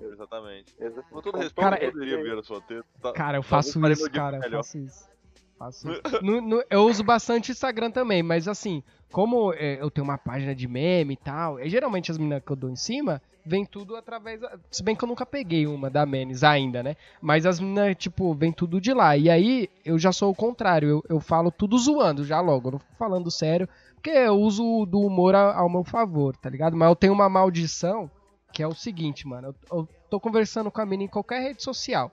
[0.00, 0.74] Exatamente.
[0.78, 1.10] Exatamente.
[1.10, 2.84] Com todo respeito, Cara, eu poderia ver a sua teta.
[3.00, 3.12] tá?
[3.12, 5.13] Cara, eu faço isso, cara, eu faço isso.
[5.58, 6.02] Faço isso.
[6.22, 10.54] No- no- eu uso bastante Instagram também, mas assim, como é, eu tenho uma página
[10.54, 13.94] de meme e tal, e geralmente as meninas que eu dou em cima, vem tudo
[13.94, 14.40] através.
[14.70, 16.96] Se bem que eu nunca peguei uma da Menes ainda, né?
[17.20, 19.16] Mas as meninas, tipo, vem tudo de lá.
[19.16, 22.72] E aí eu já sou o contrário, eu, eu falo tudo zoando já logo, eu
[22.72, 26.76] não fico falando sério, porque eu uso do humor ao meu favor, tá ligado?
[26.76, 28.10] Mas eu tenho uma maldição
[28.52, 29.48] que é o seguinte, mano.
[29.70, 32.10] Eu, eu tô conversando com a menina em qualquer rede social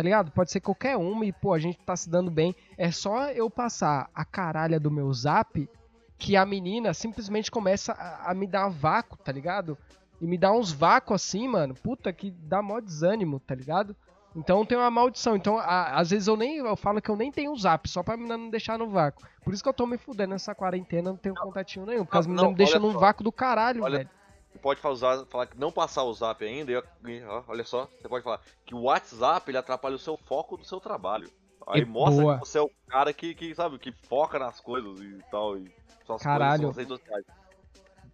[0.00, 0.30] tá ligado?
[0.32, 2.56] Pode ser qualquer uma e, pô, a gente tá se dando bem.
[2.78, 5.68] É só eu passar a caralha do meu zap
[6.16, 9.76] que a menina simplesmente começa a, a me dar vácuo, tá ligado?
[10.20, 11.74] E me dá uns vácuos assim, mano.
[11.74, 13.94] Puta, que dá mó desânimo, tá ligado?
[14.34, 15.36] Então tem uma maldição.
[15.36, 18.16] Então, a- às vezes eu nem eu falo que eu nem tenho zap, só pra
[18.16, 19.22] menina não deixar no vácuo.
[19.44, 22.04] Por isso que eu tô me fudendo nessa quarentena, não tenho contatinho nenhum.
[22.04, 24.10] Porque Não, as meninas não, me deixam num vácuo do caralho, Olha- velho.
[24.52, 28.08] Você pode usar, falar que não passar o zap ainda, e, ó, olha só, você
[28.08, 31.30] pode falar que o WhatsApp ele atrapalha o seu foco do seu trabalho.
[31.68, 32.34] Aí É mostra boa.
[32.40, 35.72] que você é o cara que, que, sabe, que foca nas coisas e tal, e
[36.04, 36.72] suas Caralho.
[36.72, 37.26] coisas, suas redes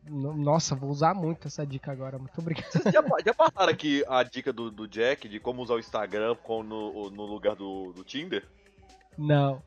[0.08, 2.18] Nossa, vou usar muito essa dica agora.
[2.18, 2.70] Muito obrigado.
[2.70, 6.36] Vocês já, já passaram aqui a dica do, do Jack de como usar o Instagram
[6.42, 8.46] com- no, no lugar do, do Tinder?
[9.16, 9.62] Não.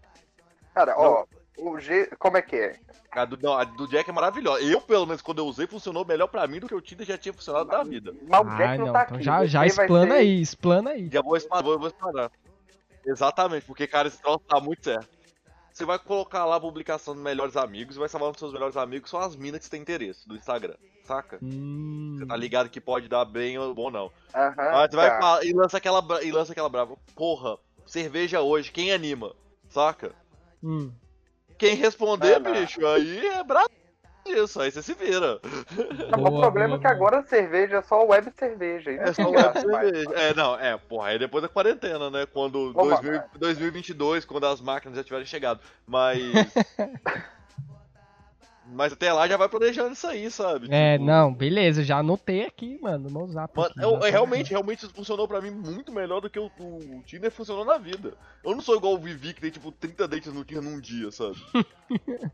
[0.73, 1.25] Cara, ó,
[1.61, 2.07] o G.
[2.17, 2.79] Como é que é?
[3.11, 4.61] A do, não, a do Jack é maravilhosa.
[4.63, 7.17] Eu, pelo menos, quando eu usei, funcionou melhor pra mim do que o Tinder já
[7.17, 8.13] tinha funcionado na vida.
[8.27, 8.93] Mas o Ah, Jack não, não.
[8.93, 9.23] tá Então aqui.
[9.25, 11.09] já, já vai explana ser- aí, explana aí.
[11.11, 12.31] Já vou explanar, vou, vou explanar.
[13.05, 15.07] Exatamente, porque, cara, esse troço tá muito certo.
[15.73, 18.75] Você vai colocar lá a publicação dos melhores amigos e vai salvar nos seus melhores
[18.75, 21.39] amigos só as minas que você tem interesse do Instagram, saca?
[21.41, 24.11] Hum, Você tá ligado que pode dar bem ou bom não.
[24.35, 25.17] Aham, Mas você vai tá.
[25.19, 26.97] falar, e lança aquela e lança aquela brava.
[27.15, 29.33] Porra, cerveja hoje, quem anima?
[29.69, 30.13] Saca?
[30.61, 30.91] hum.
[31.59, 32.51] Quem responder, não.
[32.51, 33.69] bicho, aí é brabo
[34.25, 35.39] isso, aí você se vira.
[36.15, 38.91] Boa, o problema boa, é que agora a cerveja é só web cerveja.
[38.91, 40.11] É só web cerveja.
[40.13, 42.27] É, não, é, porra, aí depois da quarentena, né?
[42.31, 45.59] Quando Opa, 2000 2022, quando as máquinas já tiverem chegado.
[45.87, 46.19] Mas.
[48.71, 50.67] Mas até lá já vai planejando isso aí, sabe?
[50.69, 53.51] É, Tipo, não, beleza, já anotei aqui, mano, no zap.
[53.57, 56.39] Mano, aqui, eu- já tá- realmente, realmente isso funcionou pra mim muito melhor do que
[56.39, 58.13] o, o Tinder funcionou na vida.
[58.43, 61.11] Eu não sou igual o Vivi que tem tipo 30 dates no Tinder num dia,
[61.11, 61.35] sabe?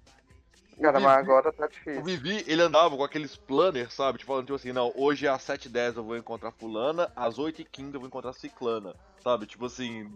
[0.82, 2.04] Cara, mas agora tá O difícil.
[2.04, 4.18] Vivi, ele andava com aqueles planners, sabe?
[4.18, 8.00] Tipo, falando tipo assim, não, hoje às 7h10 eu vou encontrar fulana, às 8h15 eu
[8.02, 8.94] vou encontrar ciclana,
[9.24, 9.46] sabe?
[9.46, 10.12] Tipo assim,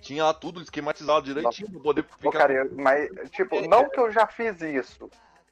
[0.00, 2.38] tinha lá tudo esquematizado direitinho pra poder Pô, ficar...
[2.48, 5.10] cara, mas, tipo, não que eu já fiz isso,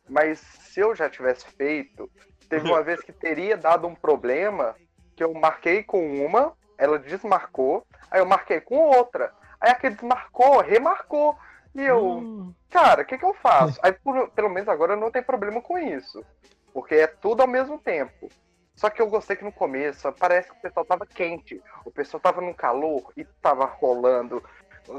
[0.08, 2.10] mas se eu já tivesse feito,
[2.48, 4.76] teve uma vez que teria dado um problema
[5.16, 9.32] que eu marquei com uma, ela desmarcou, aí eu marquei com outra.
[9.60, 11.36] Aí a que desmarcou, remarcou.
[11.74, 13.78] E eu, Hum, cara, o que, que eu faço?
[13.84, 16.24] Aí, por- pelo menos agora eu não tenho problema com isso.
[16.72, 18.28] Porque é tudo ao mesmo tempo.
[18.76, 21.60] Só que eu gostei que no começo parece que o pessoal tava quente.
[21.84, 24.42] O pessoal tava num calor e tava rolando.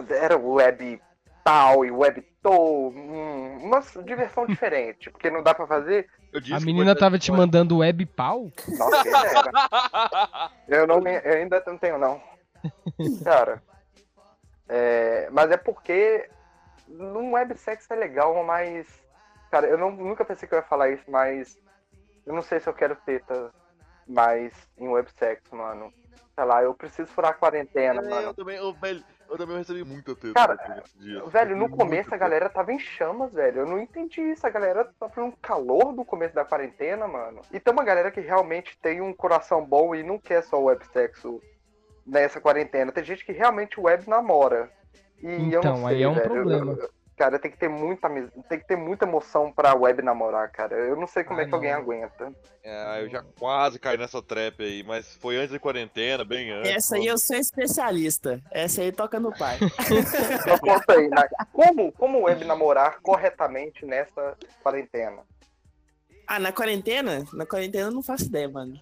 [0.09, 1.01] Era web
[1.43, 2.89] tal e web tow.
[2.91, 5.09] hum, uma diversão diferente.
[5.09, 6.07] Porque não dá pra fazer.
[6.53, 8.49] A menina tava te mandando web pau?
[8.77, 10.77] Nossa, quem.
[10.77, 12.21] Eu, não, eu ainda não tenho, não.
[13.23, 13.61] Cara.
[14.69, 16.29] é, mas é porque
[16.87, 18.87] no websex é legal, mas.
[19.49, 21.57] Cara, eu não- nunca pensei que eu ia falar isso, mas.
[22.25, 23.51] Eu não sei se eu quero teta
[24.07, 25.93] mais em websex, mano.
[26.35, 28.33] Sei lá, eu preciso furar a quarentena, É, eu mano.
[28.33, 30.55] também, eu, velho, eu também recebi muita teta Cara,
[30.99, 31.31] dias.
[31.31, 33.59] Velho, no começo a galera tava em chamas, velho.
[33.61, 34.45] Eu não entendi isso.
[34.47, 37.41] A galera tá um calor do começo da quarentena, mano.
[37.51, 41.41] E tem uma galera que realmente tem um coração bom e não quer só websexo
[42.05, 42.91] nessa quarentena.
[42.91, 44.71] Tem gente que realmente web namora.
[45.21, 46.29] E eu Então, não aí sei, é um velho.
[46.29, 46.73] problema.
[46.73, 48.09] Eu- cara, tem que ter muita
[48.49, 50.75] tem que ter muita emoção pra web namorar, cara.
[50.75, 51.79] Eu não sei como Ah, é que alguém não.
[51.79, 52.33] aguenta.
[52.63, 56.71] É, eu já quase caí nessa trap aí, mas foi antes da quarentena, bem antes.
[56.71, 58.39] Essa aí eu sou especialista.
[58.51, 59.57] Essa aí toca no pai.
[60.41, 61.27] Então conta aí, né?
[61.53, 65.23] como, como web namorar corretamente nessa quarentena?
[66.27, 67.25] Ah, na quarentena?
[67.33, 68.73] Na quarentena eu não faço ideia, mano.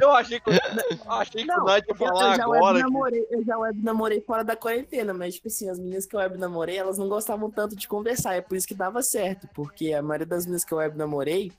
[0.00, 2.62] Eu achei que, eu achei que o Night ia eu, falar eu já agora.
[2.62, 6.06] web que- namorei, eu já web namorei fora da quarentena, mas, tipo assim, as meninas
[6.06, 9.02] que eu web namorei, elas não gostavam tanto de conversar, é por isso que dava
[9.02, 11.50] certo, porque a maioria das meninas que eu web namorei,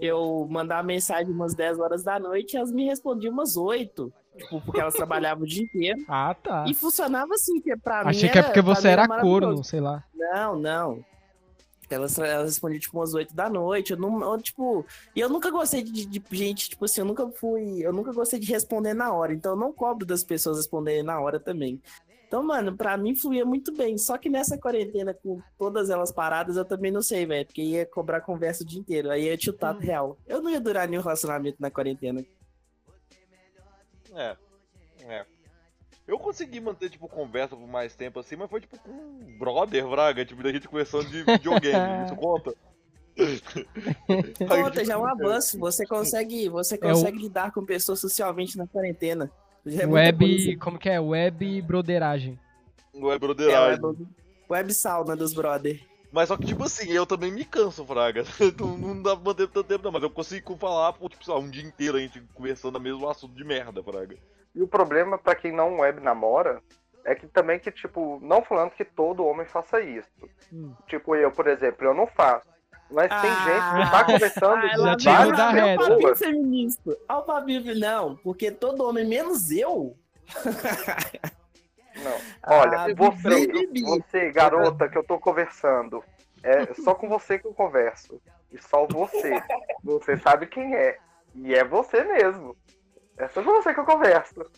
[0.00, 4.60] eu mandava mensagem umas 10 horas da noite e elas me respondiam umas 8, tipo,
[4.60, 6.04] porque elas trabalhavam o dia inteiro.
[6.08, 6.64] Ah, tá.
[6.66, 10.02] E funcionava assim, que pra mim Achei que é porque você era corno, sei lá.
[10.14, 11.04] Não, não.
[11.88, 13.92] Elas, elas respondiam, tipo, umas 8 da noite.
[13.92, 17.28] Eu não, eu, tipo, e eu nunca gostei de, de gente, tipo assim, eu nunca
[17.30, 17.80] fui.
[17.80, 19.32] Eu nunca gostei de responder na hora.
[19.32, 21.80] Então eu não cobro das pessoas responderem na hora também.
[22.26, 23.96] Então, mano, pra mim fluía muito bem.
[23.96, 27.46] Só que nessa quarentena, com todas elas paradas, eu também não sei, velho.
[27.46, 29.10] Porque ia cobrar conversa o dia inteiro.
[29.10, 30.18] Aí ia chutar real.
[30.26, 32.24] Eu não ia durar nenhum relacionamento na quarentena.
[34.12, 34.36] É.
[35.02, 35.35] É.
[36.06, 39.86] Eu consegui manter, tipo, conversa por mais tempo assim, mas foi tipo com um brother,
[39.88, 42.04] Braga, tipo, da gente conversando de videogame.
[42.06, 42.54] Isso conta?
[44.48, 45.58] Conta, já é um avanço.
[45.58, 49.30] Você consegue, você É o- consegue lidar com pessoas socialmente na quarentena.
[49.64, 50.56] Já é Web.
[50.58, 51.00] Como que é?
[51.00, 52.38] Web broderagem.
[52.94, 53.84] Não é É, broderagem.
[53.84, 54.06] web,
[54.48, 55.80] web sauna dos brother.
[56.12, 58.24] Mas só que, tipo assim, eu também me canso, Fraga.
[58.60, 59.92] não, não dá pra manter tanto tempo, não.
[59.92, 62.80] Mas eu consigo falar, por, tipo, sei lá, um dia inteiro a gente conversando o
[62.80, 64.16] mesmo assunto de merda, Fraga.
[64.56, 66.60] E o problema pra quem não web namora
[67.04, 70.08] é que também que, tipo, não falando que todo homem faça isso.
[70.52, 70.74] Hum.
[70.88, 72.46] Tipo, eu, por exemplo, eu não faço.
[72.90, 73.44] Mas tem Ah.
[73.44, 76.18] gente que tá conversando Ah, com o papinho pessoas.
[76.18, 76.96] feminista.
[77.08, 79.94] Olha o papinho, não, porque todo homem, menos eu.
[81.96, 82.12] Não.
[82.46, 83.82] Olha, Ah, você, Bibi.
[83.82, 86.04] você, garota, que eu tô conversando,
[86.42, 88.20] é só com você que eu converso.
[88.52, 89.32] E só você.
[89.82, 90.98] Você sabe quem é.
[91.34, 92.56] E é você mesmo.
[93.16, 94.50] É só com você que eu converso.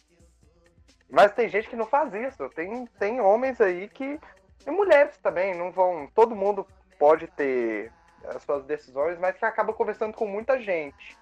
[1.11, 2.49] Mas tem gente que não faz isso.
[2.51, 4.21] Tem, tem homens aí que.
[4.67, 6.09] E mulheres também, não vão.
[6.15, 6.67] Todo mundo
[6.99, 7.93] pode ter
[8.25, 11.17] as suas decisões, mas que acaba conversando com muita gente.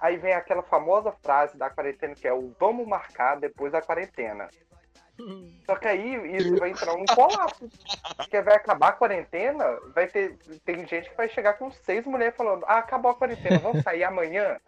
[0.00, 4.48] Aí vem aquela famosa frase da quarentena que é o vamos marcar depois da quarentena.
[5.64, 7.68] Só que aí isso vai entrar num colapso.
[8.16, 10.36] Porque vai acabar a quarentena, vai ter.
[10.64, 14.04] Tem gente que vai chegar com seis mulheres falando, ah, acabou a quarentena, vamos sair
[14.04, 14.58] amanhã.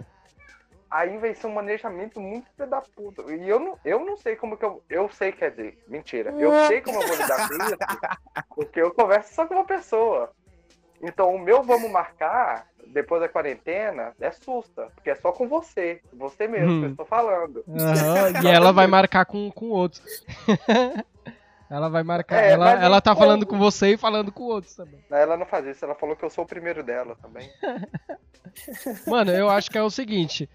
[0.90, 3.22] Aí vai ser um manejamento muito da puta.
[3.32, 4.82] E eu não, eu não sei como que eu.
[4.88, 6.30] Eu sei, quer dizer, mentira.
[6.38, 7.76] Eu sei como eu vou lidar com isso,
[8.54, 10.30] porque eu converso só com uma pessoa.
[11.02, 16.00] Então o meu vamos marcar depois da quarentena é susta, porque é só com você.
[16.14, 16.90] Você mesmo que eu Hum.
[16.92, 17.62] estou falando.
[17.68, 20.02] Aham, e ela vai marcar com, com outros.
[21.70, 22.42] ela vai marcar.
[22.42, 25.04] É, ela, ela tá então- falando com você e falando com outros também.
[25.10, 27.48] Ela não faz isso, ela falou que eu sou o primeiro dela também.
[29.06, 30.48] Mano, eu acho que é o seguinte: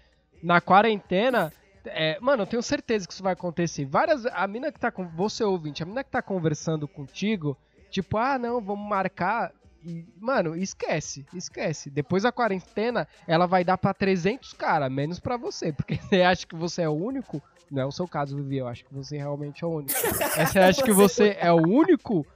[0.44, 1.52] na quarentena.
[1.86, 3.84] é, mano, eu tenho certeza que isso vai acontecer.
[3.84, 4.26] Várias.
[4.26, 5.06] A mina que tá com.
[5.08, 7.56] Você ouvinte, a mina que tá conversando contigo,
[7.90, 9.52] tipo, ah, não, vamos marcar.
[9.86, 11.90] E, mano, esquece, esquece.
[11.90, 15.72] Depois da quarentena, ela vai dar pra 300 cara, menos pra você.
[15.72, 17.42] Porque você acha que você é o único.
[17.70, 18.58] Não é o seu caso, Vivi.
[18.58, 19.92] Eu acho que você realmente é o único.
[20.36, 22.26] Mas você acha que você é o único?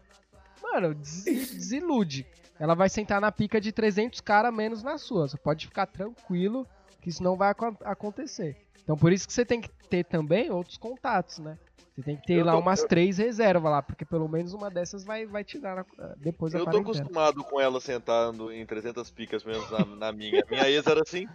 [0.62, 2.26] Mano, des- desilude.
[2.60, 5.28] Ela vai sentar na pica de 300 cara menos na sua.
[5.28, 6.66] Você pode ficar tranquilo
[7.00, 8.56] que isso não vai acon- acontecer.
[8.82, 11.58] Então por isso que você tem que ter também outros contatos, né?
[11.94, 14.52] Você tem que ter Eu lá tô- umas eu- três reservas lá, porque pelo menos
[14.54, 15.84] uma dessas vai, vai te dar na-
[16.16, 20.44] depois da Eu tô acostumado com ela sentando em 300 picas menos na, na minha.
[20.48, 21.26] Minha ex era assim.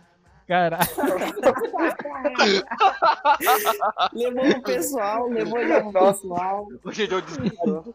[0.47, 0.83] Caralho.
[4.13, 6.21] Levou pro pessoal, levou pro Nossa.
[6.21, 6.67] pessoal.
[6.91, 7.93] Gente, eu desculpa.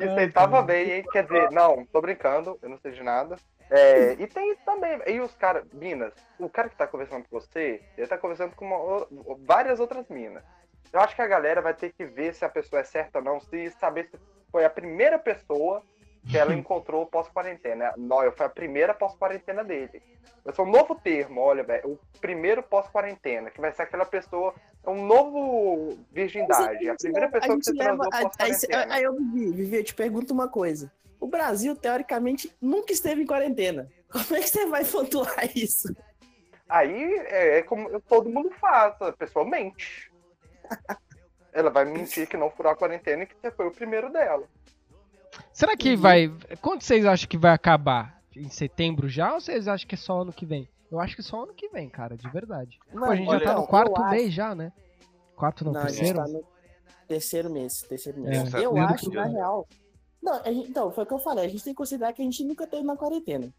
[0.00, 1.04] Isso aí tava bem, hein?
[1.12, 3.36] Quer dizer, não, tô brincando, eu não sei de nada.
[3.70, 5.00] É, e tem isso também.
[5.06, 8.64] E os caras, minas, o cara que tá conversando com você, ele tá conversando com
[8.64, 9.06] uma
[9.44, 10.44] várias outras minas.
[10.92, 13.24] Eu acho que a galera vai ter que ver se a pessoa é certa ou
[13.24, 14.18] não, se saber se
[14.50, 15.82] foi a primeira pessoa
[16.30, 17.92] que ela encontrou pós-quarentena.
[17.96, 20.02] Não, eu fui a primeira pós-quarentena dele.
[20.44, 21.92] Vai ser um novo termo, olha, velho.
[21.92, 24.54] O primeiro pós-quarentena, que vai ser aquela pessoa.
[24.84, 26.88] É um novo virgindade.
[26.88, 28.94] A primeira pessoa que você transou aí, aí, pós-quarentena.
[28.94, 30.90] aí eu Vivi, Vivi, eu te pergunto uma coisa.
[31.20, 33.88] O Brasil, teoricamente, nunca esteve em quarentena.
[34.10, 35.94] Como é que você vai pontuar isso?
[36.68, 36.92] Aí
[37.28, 40.10] é, é como todo mundo faz, a pessoa mente.
[41.52, 44.46] Ela vai mentir que não furou a quarentena e que você foi o primeiro dela.
[45.52, 46.30] Será que vai.
[46.60, 48.20] Quando vocês acham que vai acabar?
[48.36, 50.68] Em setembro já ou vocês acham que é só ano que vem?
[50.92, 52.78] Eu acho que é só ano que vem, cara, de verdade.
[52.92, 54.72] Pô, a gente olha, já tá no eu quarto acho- mês já, né?
[55.34, 56.18] Quarto não, Não, a gente terceiro?
[56.18, 56.44] tá no
[57.08, 58.54] terceiro mês, terceiro mês.
[58.54, 59.66] É, eu do acho, que na real.
[60.26, 61.46] Não, gente- então, foi o que eu falei.
[61.46, 63.52] A gente tem que considerar que a gente nunca teve na quarentena.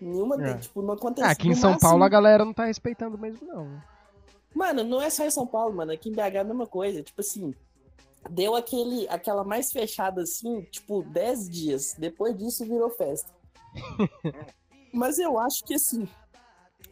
[0.00, 0.58] Nenhuma, É.
[0.58, 1.26] tipo, não aconteceu.
[1.26, 3.82] Ah, aqui em São máximo- Paulo a galera não tá respeitando mesmo, não.
[4.54, 5.92] Mano, não é só em São Paulo, mano.
[5.92, 7.02] Aqui em BH é a mesma coisa.
[7.02, 7.54] Tipo assim,
[8.28, 11.94] deu aquele, aquela mais fechada assim, tipo, 10 dias.
[11.98, 13.30] Depois disso virou festa.
[14.92, 16.08] Mas eu acho que assim,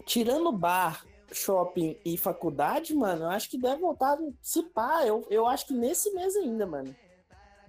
[0.06, 5.04] tirando bar, shopping e faculdade, mano, eu acho que deve voltar se pá.
[5.06, 6.94] Eu, eu acho que nesse mês ainda, mano.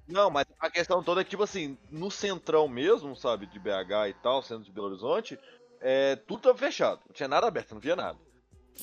[0.07, 4.09] Não, mas a questão toda é que, tipo assim, no centrão mesmo, sabe, de BH
[4.09, 5.39] e tal, centro de Belo Horizonte,
[5.81, 7.01] é, tudo tava fechado.
[7.07, 8.17] Não tinha nada aberto, não via nada.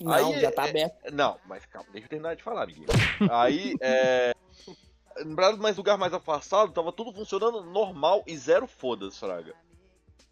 [0.00, 1.12] Não, Aí, já tá é- aberto.
[1.12, 2.88] Não, mas calma, deixa eu terminar de falar, amiguinho.
[3.30, 4.32] Aí, é.
[5.58, 9.54] Mais lugar mais afastado, tava tudo funcionando normal e zero foda-se, Fraga.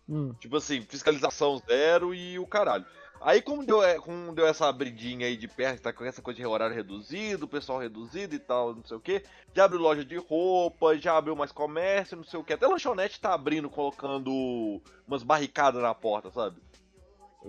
[0.08, 0.32] Hum.
[0.40, 2.86] Tipo assim, fiscalização zero e o caralho.
[3.20, 6.38] Aí como deu, é, como deu essa abridinha aí de perto, tá com essa coisa
[6.38, 9.22] de horário reduzido, pessoal reduzido e tal, não sei o que,
[9.54, 12.54] já abriu loja de roupa, já abriu mais comércio, não sei o que.
[12.54, 16.56] Até lanchonete tá abrindo, colocando umas barricadas na porta, sabe?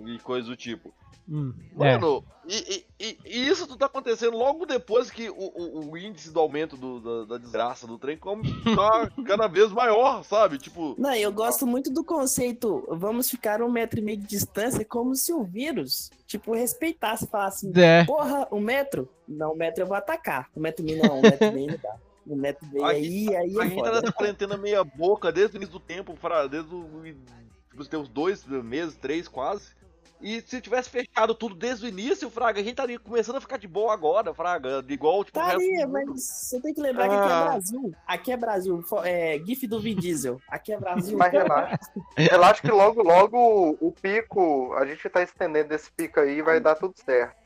[0.04, 0.92] E coisa do tipo.
[1.28, 1.54] Hum.
[1.80, 1.96] É.
[1.96, 2.56] Mano, e,
[2.98, 6.40] e- e- e isso tudo tá acontecendo logo depois que o, o- o índice do
[6.40, 8.42] aumento do- da, da desgraça do trem como
[8.74, 10.58] tá cada vez maior, sabe?
[10.58, 14.84] Tipo, Não, eu gosto muito do conceito, vamos ficar um metro e meio de distância,
[14.84, 18.04] como se o vírus, tipo, respeitasse, falasse É.
[18.04, 19.08] porra, um metro?
[19.28, 20.48] Não, um metro eu vou atacar.
[20.56, 21.96] Um metro e meio não, um metro e meio não dá.
[22.26, 25.56] Um metro e meio aí, aí a é gente tá nessa quarentena meia boca desde
[25.56, 26.84] o início do tempo, fra- desde o.
[27.70, 29.70] Tipo, tem uns dois meses, três quase.
[30.22, 33.56] E se tivesse fechado tudo desde o início, Fraga, a gente estaria começando a ficar
[33.56, 34.84] de boa agora, Fraga.
[34.88, 36.10] Igual, tipo, o resto Estaria, do mundo.
[36.12, 37.44] mas você tem que lembrar que aqui é Ah.
[37.44, 37.94] Brasil.
[38.06, 38.84] Aqui é Brasil.
[39.04, 40.40] É, GIF do Vin Diesel.
[40.48, 41.18] Aqui é Brasil.
[41.18, 41.78] Mas relaxa.
[42.16, 46.60] Relaxa que logo, logo o pico, a gente tá estendendo esse pico aí e vai
[46.60, 47.41] dar tudo certo.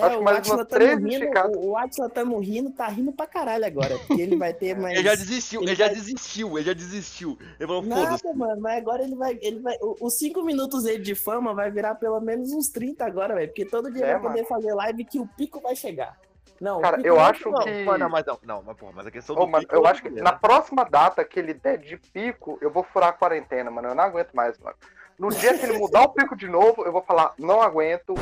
[0.00, 1.56] É, Acho que o mais umas tá três rindo, esticadas.
[1.56, 3.98] o, Atila tá rindo, tá rindo pra caralho agora.
[3.98, 4.98] Porque ele vai ter mais.
[4.98, 7.38] Ele já desistiu, ele ele já vai- desistiu, ele já desistiu.
[7.58, 7.82] Ele falou.
[7.82, 9.38] Nada, mano, mas agora ele vai.
[9.40, 13.04] Ele vai o- os 5 minutos dele de fama vai virar pelo menos uns 30
[13.04, 13.48] agora, velho.
[13.48, 16.16] Porque todo dia É, vai poder fazer live que o pico vai chegar.
[16.60, 17.62] Não, Cara, eu acho chegar.
[17.64, 19.74] que- Não, não, mas não, não, mas porra, mas a questão Ô, do mano, pico
[19.74, 22.82] eu é acho que outra na próxima data que ele der de pico, eu vou
[22.84, 23.88] furar a quarentena, mano.
[23.88, 24.76] Eu não aguento mais, mano.
[25.20, 28.14] No dia que ele mudar o pico de novo, eu vou falar, não aguento.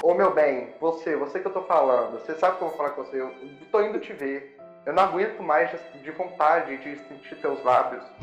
[0.00, 2.90] Ô meu bem, você, você que eu tô falando, você sabe que eu vou falar
[2.90, 3.34] com você, eu
[3.72, 4.56] tô indo te ver.
[4.86, 8.04] Eu não aguento mais de, de vontade de sentir teus lábios.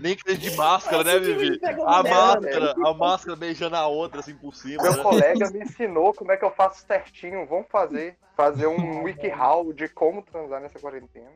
[0.00, 1.58] Nem que seja de máscara, né, Vivi?
[1.86, 4.82] A máscara, a máscara beijando a outra assim por cima.
[4.82, 5.02] Meu né?
[5.02, 7.46] colega me ensinou como é que eu faço certinho.
[7.46, 8.18] Vamos fazer.
[8.36, 11.30] Fazer um wiki-haul de como transar nessa quarentena.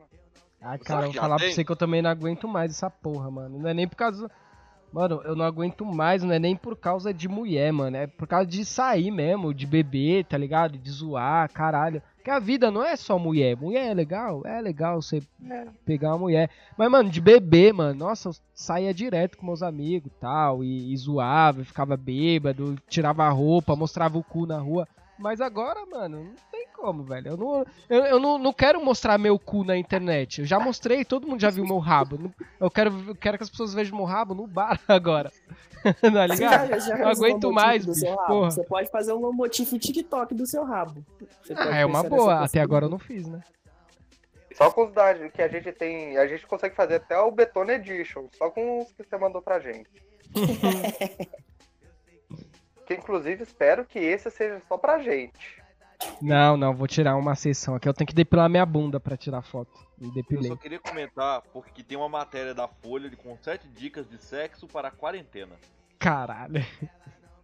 [0.61, 1.53] Ah, cara, eu vou falar pra tem?
[1.53, 3.59] você que eu também não aguento mais essa porra, mano.
[3.59, 4.29] Não é nem por causa.
[4.91, 7.95] Mano, eu não aguento mais, não é nem por causa de mulher, mano.
[7.95, 10.77] É por causa de sair mesmo, de beber, tá ligado?
[10.77, 12.01] De zoar, caralho.
[12.15, 13.55] Porque a vida não é só mulher.
[13.55, 14.41] Mulher é legal?
[14.45, 15.21] É legal você
[15.85, 16.49] pegar uma mulher.
[16.75, 20.97] Mas, mano, de beber, mano, nossa, eu saía direto com meus amigos tal, e, e
[20.97, 24.87] zoava, ficava bêbado, tirava a roupa, mostrava o cu na rua.
[25.19, 27.27] Mas agora, mano, não tem como, velho.
[27.31, 30.39] Eu não, eu, eu não, não quero mostrar meu cu na internet.
[30.39, 32.17] Eu já mostrei, todo mundo já viu meu rabo.
[32.17, 35.29] Não- Eu quero, eu quero que as pessoas vejam meu rabo no bar agora.
[35.83, 36.69] tá Você ligado?
[36.69, 38.05] já- já Não um aguento mais, bicho.
[38.27, 41.03] Você pode fazer um motivo TikTok do seu rabo.
[41.55, 42.45] Ah, é uma boa.
[42.45, 43.41] Até agora eu não fiz, né?
[44.55, 46.17] Só com os dados que a gente tem.
[46.17, 48.27] A gente consegue fazer até o Betone Edition.
[48.37, 49.89] Só com os que você mandou pra gente.
[52.89, 55.59] que inclusive espero que esse seja só pra gente.
[56.21, 57.87] Não, não, vou tirar uma sessão aqui.
[57.87, 59.71] Eu tenho que depilar minha bunda pra tirar foto.
[60.01, 64.09] E Eu só queria comentar, porque tem uma matéria da Folha de- com 7 dicas
[64.09, 65.55] de sexo para a quarentena.
[65.99, 66.65] Caralho.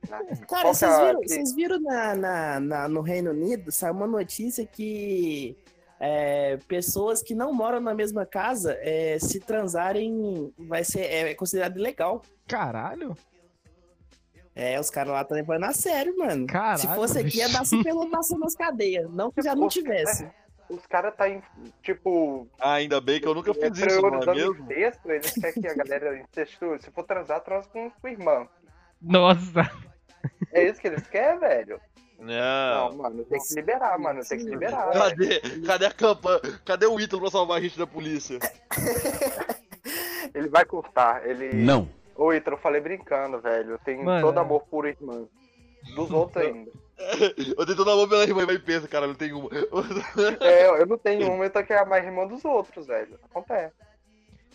[0.07, 3.93] Cara, Qual que vocês é- viram, vocês viram na, na- na- no Reino Unido, saiu
[3.93, 5.57] uma notícia que
[5.99, 11.77] é, pessoas que não moram na mesma casa, é, se transarem, vai ser é, considerado
[11.77, 12.21] ilegal.
[12.47, 13.17] Caralho?
[14.55, 16.47] É, os caras lá estão levando a sério, mano.
[16.47, 19.09] Caralho, se fosse aqui, ia dar superlotação nas cadeias.
[19.11, 20.25] Não que já não Os- tivesse.
[20.69, 21.43] Os caras tá em.
[21.83, 22.47] Tipo.
[22.59, 24.63] Ah, ainda bem que eu nunca fiz isso, não é mesmo?
[24.71, 26.77] incesto, eles querem que a galera incesto.
[26.79, 28.47] Se for transar, transa com sua irmã.
[28.99, 29.69] Nossa.
[30.51, 31.79] É isso que eles querem, velho?
[32.17, 32.89] Não.
[32.89, 34.21] Não, mano, tem que liberar, mano.
[34.27, 34.87] Tem que liberar.
[34.87, 34.99] velho.
[34.99, 36.39] Cadê, cadê a campanha?
[36.65, 38.39] Cadê o Ítalo pra salvar a gente da polícia?
[40.33, 41.27] Ele vai cortar.
[41.27, 41.53] Ele.
[41.53, 41.87] Não.
[42.15, 43.71] Ô, Ítalo, eu falei brincando, velho.
[43.71, 44.41] Eu tenho Mano, todo é.
[44.41, 45.27] amor por irmã.
[45.95, 46.71] Dos outros ainda.
[47.57, 49.49] Eu tenho toda a mão pela irmã e pensa, cara, não tem uma.
[50.39, 53.19] É, eu não tenho uma, então que é a mais irmã dos outros, velho.
[53.29, 53.75] Acontece.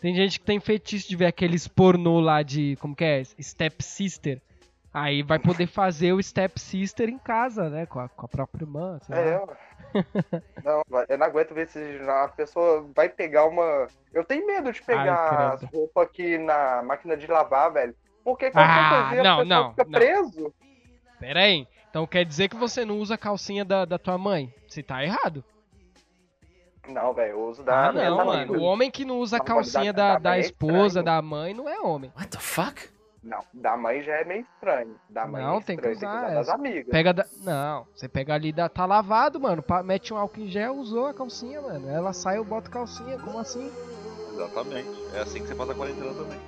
[0.01, 2.77] Tem gente que tem fetiche de ver aqueles pornô lá de.
[2.77, 3.23] Como que é?
[3.25, 4.40] Step Sister.
[4.92, 7.87] Aí vai poder fazer o Step Sister em casa, né?
[7.87, 8.98] Com a, com a própria irmã.
[9.02, 9.44] sei É, lá.
[9.44, 9.71] ó.
[10.65, 13.87] Não, vai- eu não aguento ver se a pessoa vai pegar uma.
[14.12, 17.94] Eu tenho medo de pegar as roupas aqui na máquina de lavar, velho.
[18.25, 19.90] Porque qualquer Ah, coisinha não, a pessoa não, fica não.
[19.90, 20.54] preso.
[21.19, 21.67] Pera aí.
[21.88, 24.52] Então quer dizer que você não usa a calcinha da, da tua mãe?
[24.69, 25.42] Você tá errado.
[26.88, 28.58] Não, velho, eu uso da Ah, não, mano.
[28.58, 31.04] O homem que não usa a calcinha da, da da é esposa, estranho.
[31.04, 32.12] da mãe, não é homem.
[32.17, 32.88] What the fuck?
[33.23, 34.96] Não, da mãe já é meio estranho.
[35.08, 36.54] Da mãe Não, é tem que estranho, usar das essa.
[36.54, 36.90] amigas.
[36.90, 37.27] Pega da.
[37.44, 38.68] Não, você pega ali da.
[38.68, 39.62] Tá lavado, mano.
[39.62, 41.87] pa- Mete um álcool em gel, usou a calcinha, mano.
[41.90, 43.18] Ela sai, eu boto calcinha.
[43.18, 43.71] Como assim?
[44.33, 44.88] Exatamente.
[45.14, 46.40] É assim que você passa a quarentena também.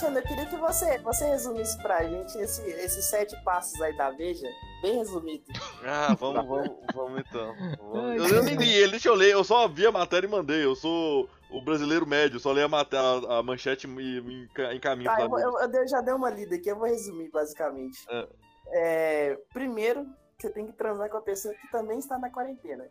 [0.00, 4.10] Alexandre, eu queria que você, você resumisse pra gente esse- esses sete passos aí da
[4.10, 4.48] Veja,
[4.80, 5.44] bem resumido.
[5.84, 7.54] Ah, vamos, vamos, vamos então.
[7.78, 8.30] Vamos.
[8.30, 9.32] Eu, eu nem li ele, deixa eu ler.
[9.32, 10.64] Eu só vi a matéria e mandei.
[10.64, 15.16] Eu sou o brasileiro médio, só leio a, a, a manchete e me encaminho Tá,
[15.16, 17.98] pra eu, eu- eu já dei uma lida aqui, eu vou resumir basicamente.
[18.08, 18.28] É.
[18.72, 20.06] É, primeiro,
[20.38, 22.86] você tem que transar com a pessoa que também está na quarentena.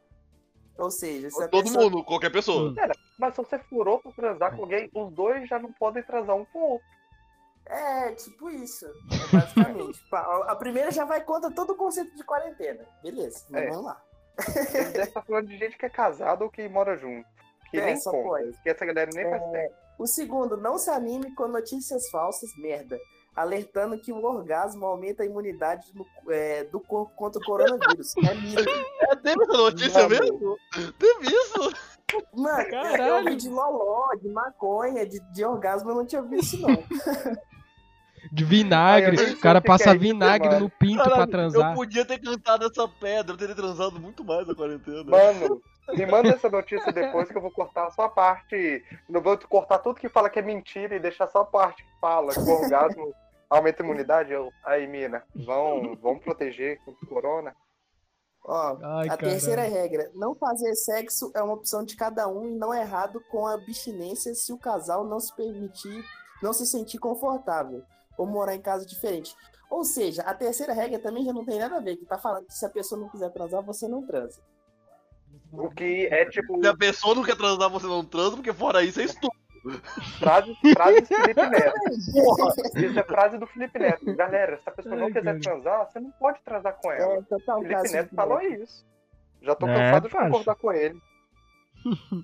[0.77, 1.83] Ou seja, se a Todo pessoa...
[1.83, 2.69] mundo, qualquer pessoa.
[2.71, 2.75] Hum.
[3.17, 6.45] Mas se você furou pra transar com alguém, os dois já não podem transar um
[6.45, 6.98] com o outro.
[7.69, 8.91] É, tipo isso, é,
[9.37, 9.99] basicamente.
[10.09, 12.83] Pa- a primeira já vai contra todo o conceito de quarentena.
[13.03, 13.69] Beleza, mas É.
[13.69, 14.01] vamos lá.
[14.73, 17.27] Ele deve estar falando de gente que é casada ou que mora junto.
[17.69, 18.23] Que É, nem só conta.
[18.23, 18.63] pode.
[18.63, 19.75] Que essa galera nem faz É, tempo.
[19.99, 22.97] o segundo, não se anime com notícias falsas, merda.
[23.35, 28.13] Alertando que o orgasmo aumenta a imunidade no- é, do corpo contra o coronavírus.
[28.17, 28.63] É mito.
[29.11, 30.57] É, teve essa notícia Não, mesmo?
[30.99, 31.73] Teve isso?
[32.35, 33.15] Mano, eu Caralho.
[33.15, 36.69] ouvi de loló, de maconha, de, de orgasmo, eu não tinha ouvido isso, não.
[38.31, 39.17] De vinagre.
[39.19, 40.61] Ai, o cara passa é isso, vinagre mano.
[40.61, 41.71] no pinto pra Caralho, transar.
[41.71, 45.03] Eu podia ter cantado essa pedra, eu teria transado muito mais na quarentena.
[45.03, 45.61] Mano,
[45.93, 48.83] me manda essa notícia depois que eu vou cortar só a parte.
[49.09, 51.99] Eu vou cortar tudo que fala que é mentira e deixar só a parte que
[51.99, 53.13] fala que o orgasmo
[53.49, 54.31] aumenta a imunidade.
[54.31, 57.55] Eu, aí, mina, vão, vão proteger contra o corona.
[58.43, 59.17] Ó, Ai, a caralho.
[59.17, 63.21] terceira regra, não fazer sexo é uma opção de cada um e não é errado
[63.29, 66.03] com a abstinência se o casal não se permitir,
[66.41, 67.83] não se sentir confortável
[68.19, 69.33] ou morar em casa diferente.
[69.69, 72.45] Ou seja, a terceira regra também já não tem nada a ver, que tá falando
[72.45, 74.41] que se a pessoa não quiser transar, você não transa.
[75.51, 78.83] O que é tipo Se a pessoa não quer transar, você não transa, porque fora
[78.83, 79.37] isso é estupro.
[80.19, 81.73] frase, frase do Felipe Neto.
[82.13, 82.53] Porra!
[82.75, 84.15] Isso é frase do Felipe Neto.
[84.15, 87.13] Galera, se a pessoa não quiser transar, você não pode transar com ela.
[87.15, 88.85] É, total Felipe Neto falou isso.
[89.41, 90.99] Já tô É, cansado de concordar com ele.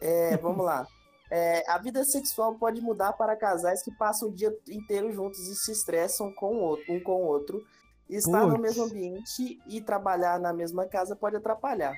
[0.01, 0.85] É, vamos lá.
[1.29, 5.55] É, a vida sexual pode mudar para casais que passam o dia inteiro juntos e
[5.55, 7.65] se estressam com o outro, um com o outro.
[8.07, 11.95] Estar no mesmo ambiente e trabalhar na mesma casa pode atrapalhar.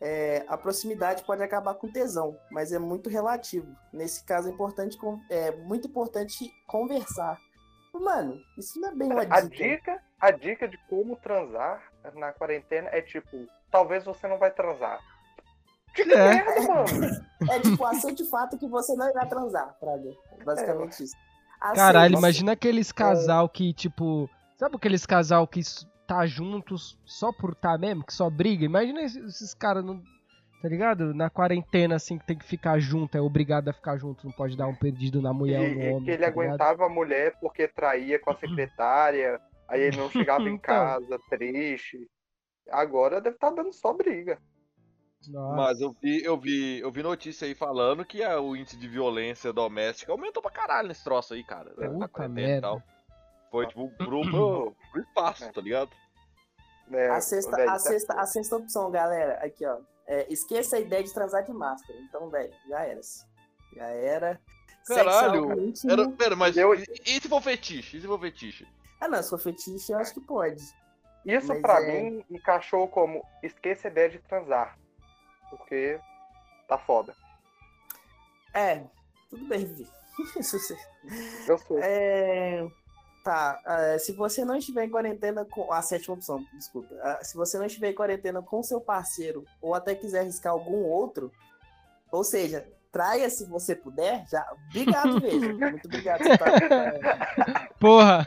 [0.00, 3.76] É, a proximidade pode acabar com tesão, mas é muito relativo.
[3.92, 4.96] Nesse caso é importante,
[5.28, 7.38] é muito importante conversar.
[7.92, 9.48] Mano, isso não é bem uma A dica.
[9.48, 11.82] dica, a dica de como transar
[12.14, 15.00] na quarentena é tipo, talvez você não vai transar.
[15.94, 16.06] Que É.
[16.06, 17.26] merda, mano.
[17.50, 20.10] É tipo, aceite o fato que você não irá transar, Praga.
[20.38, 21.16] É basicamente isso.
[21.74, 22.18] Caralho, Aceite.
[22.18, 24.28] imagina aqueles casal que, tipo.
[24.56, 25.60] Sabe aqueles casal que
[26.06, 28.64] tá juntos só por tá mesmo, que só briga?
[28.64, 30.02] Imagina esses, esses caras, não-
[30.62, 31.14] tá ligado?
[31.14, 34.56] Na quarentena, assim, que tem que ficar junto, é obrigado a ficar junto, não pode
[34.56, 36.04] dar um perdido na mulher ou no E, e homem.
[36.04, 36.40] que ele tá ligado?
[36.46, 40.58] aguentava a mulher porque traía com a secretária, aí ele não chegava em Então.
[40.74, 41.98] casa, triste.
[42.70, 44.38] Agora deve estar dando só briga.
[45.28, 45.56] Nossa.
[45.56, 48.88] Mas eu vi, eu vi, eu vi notícia aí falando que a- o índice de
[48.88, 51.72] violência doméstica aumentou pra caralho nesse troço aí, cara.
[51.76, 52.60] né, na Puta e merda.
[52.68, 52.82] tal.
[53.50, 55.90] Foi tipo pro, pro, pro espaço, tá ligado?
[56.88, 57.08] Né?
[57.08, 59.78] A sexta, Velho, a, tá- sexta, a sexta opção, galera, aqui, ó.
[60.06, 61.98] É, esqueça a ideia de transar de máscara.
[62.00, 63.00] Então, velho, já era.
[63.76, 64.40] Já era.
[64.86, 65.92] Caralho, é.
[65.92, 67.96] Era, pera, mas Eu- e, e se for fetiche?
[67.98, 68.66] E se for fetiche?
[69.00, 70.62] Ah, não, se for fetiche, eu acho que pode.
[71.24, 74.76] Isso Mas pra é- mim encaixou como esqueça a ideia de transar.
[75.50, 75.98] Porque
[76.68, 77.14] tá foda.
[78.54, 78.82] É,
[79.28, 79.86] tudo bem, Vi.
[80.42, 80.76] Se você-
[81.48, 81.78] Eu sei.
[81.82, 82.66] É,
[83.22, 85.70] Tá, é, se você não estiver em quarentena com.
[85.70, 86.94] A sétima opção, desculpa.
[87.02, 90.84] Ah, se você não estiver em quarentena com seu parceiro ou até quiser arriscar algum
[90.84, 91.30] outro,
[92.10, 94.50] ou seja, traia se você puder, já.
[94.70, 95.52] Obrigado, veja.
[95.52, 96.22] Muito obrigado.
[96.22, 97.68] Você tá...
[97.78, 98.26] Porra,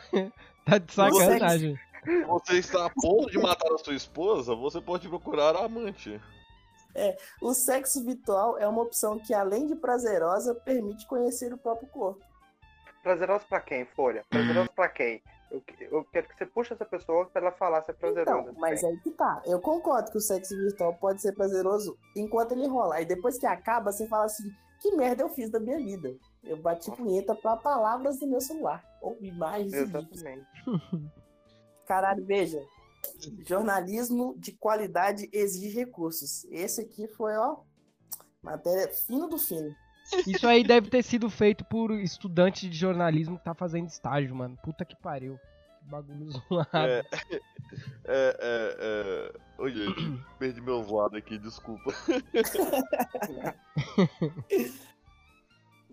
[0.64, 1.80] tá de Você- sacanagem.
[2.04, 6.22] Se você está a ponto de matar a sua esposa, você pode procurar a amante.
[7.42, 12.22] O sexo virtual é uma opção que, além de prazerosa, permite conhecer o próprio corpo.
[13.02, 14.24] Prazeroso pra quem, Folha?
[14.30, 15.22] Prazeroso pra quem?
[15.52, 18.50] Eu, eu quero que você puxe essa pessoa pra ela falar se é prazeroso.
[18.50, 19.42] Então, mas aí que tá.
[19.46, 22.96] Eu concordo que o sexo virtual pode ser prazeroso enquanto ele rola.
[22.96, 26.16] Aí depois que acaba, você fala assim: que merda eu fiz da minha vida?
[26.44, 28.84] Eu bati punheta pra palavras do meu celular.
[29.02, 29.78] Ou imagens e.
[29.78, 30.48] Exatamente.
[31.86, 32.66] Caralho, veja.
[33.48, 36.44] Jornalismo de qualidade exige recursos.
[36.46, 37.58] Esse aqui foi, ó,
[38.42, 39.74] matéria fino do fino.
[40.28, 44.58] Isso aí deve ter sido feito por estudante de jornalismo que tá fazendo estágio, mano.
[44.64, 45.40] Puta que pariu.
[45.80, 46.68] Que bagulho zoado.
[46.74, 47.04] É,
[48.06, 49.34] é, é, é...
[49.58, 51.94] Ô, gente, perdi meu voado aqui, desculpa.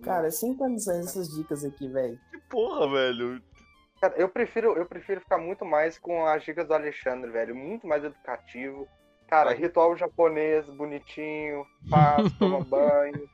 [0.02, 2.18] Cara, sem condições essas dicas aqui, velho.
[2.30, 3.42] Que porra, velho.
[4.00, 7.54] Cara, eu prefiro, eu prefiro ficar muito mais com as dicas do Alexandre, velho.
[7.54, 8.88] Muito mais educativo.
[9.28, 9.58] Cara, Vai.
[9.58, 13.28] ritual japonês, bonitinho, faz, toma banho.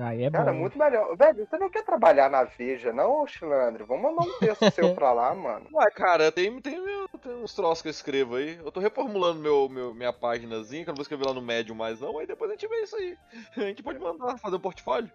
[0.00, 0.58] Aí é Cara, bom.
[0.60, 1.14] muito melhor.
[1.16, 3.84] Velho, você não quer trabalhar na Veja, não, Chilandre?
[3.84, 5.66] Vamos mandar um texto seu pra lá, mano.
[5.70, 8.56] Ué, cara, tem, tem, meu- tem uns troços que eu escrevo aí.
[8.64, 11.74] Eu tô reformulando meu, meu, minha páginazinha, que eu não vou escrever lá no médio
[11.74, 13.18] mais não, aí depois a gente vê isso aí.
[13.56, 15.10] A gente pode mandar fazer um portfólio.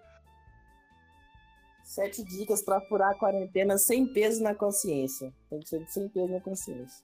[1.88, 5.32] Sete dicas pra furar a quarentena sem peso na consciência.
[5.50, 7.02] Tem que ser de sem peso na consciência.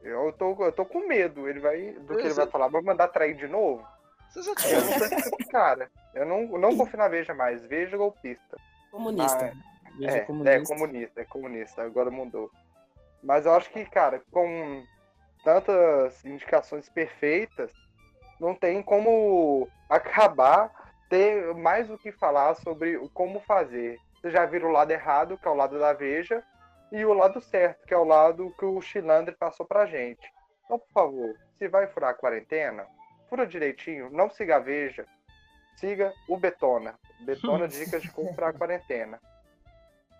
[0.00, 1.48] Eu tô, eu tô com medo.
[1.48, 1.94] Ele vai.
[1.94, 2.68] Do que ele vai falar.
[2.68, 3.84] Vai mandar trair de novo?
[4.30, 5.90] Você já Eu não sou esse de cara.
[6.14, 7.60] Eu não, não confio na Veja mais.
[7.64, 8.56] Veja golpista.
[8.92, 9.52] Comunista.
[9.52, 10.50] Ah, Veja É, comunista.
[10.54, 12.48] é comunista, é comunista, agora mudou.
[13.20, 14.84] Mas eu acho que, cara, com
[15.42, 17.72] tantas indicações perfeitas,
[18.38, 20.83] não tem como acabar
[21.14, 24.00] ter mais o que falar sobre como fazer.
[24.20, 26.42] Vocês já viram o lado errado, que é o lado da Veja,
[26.90, 30.28] e o lado certo, que é o lado que o Chilandre passou pra gente.
[30.64, 32.84] Então, por favor, se vai furar a quarentena,
[33.28, 35.06] fura direitinho, não siga a Veja,
[35.76, 36.98] siga o Betona.
[37.24, 39.20] Betona dicas de como furar a quarentena.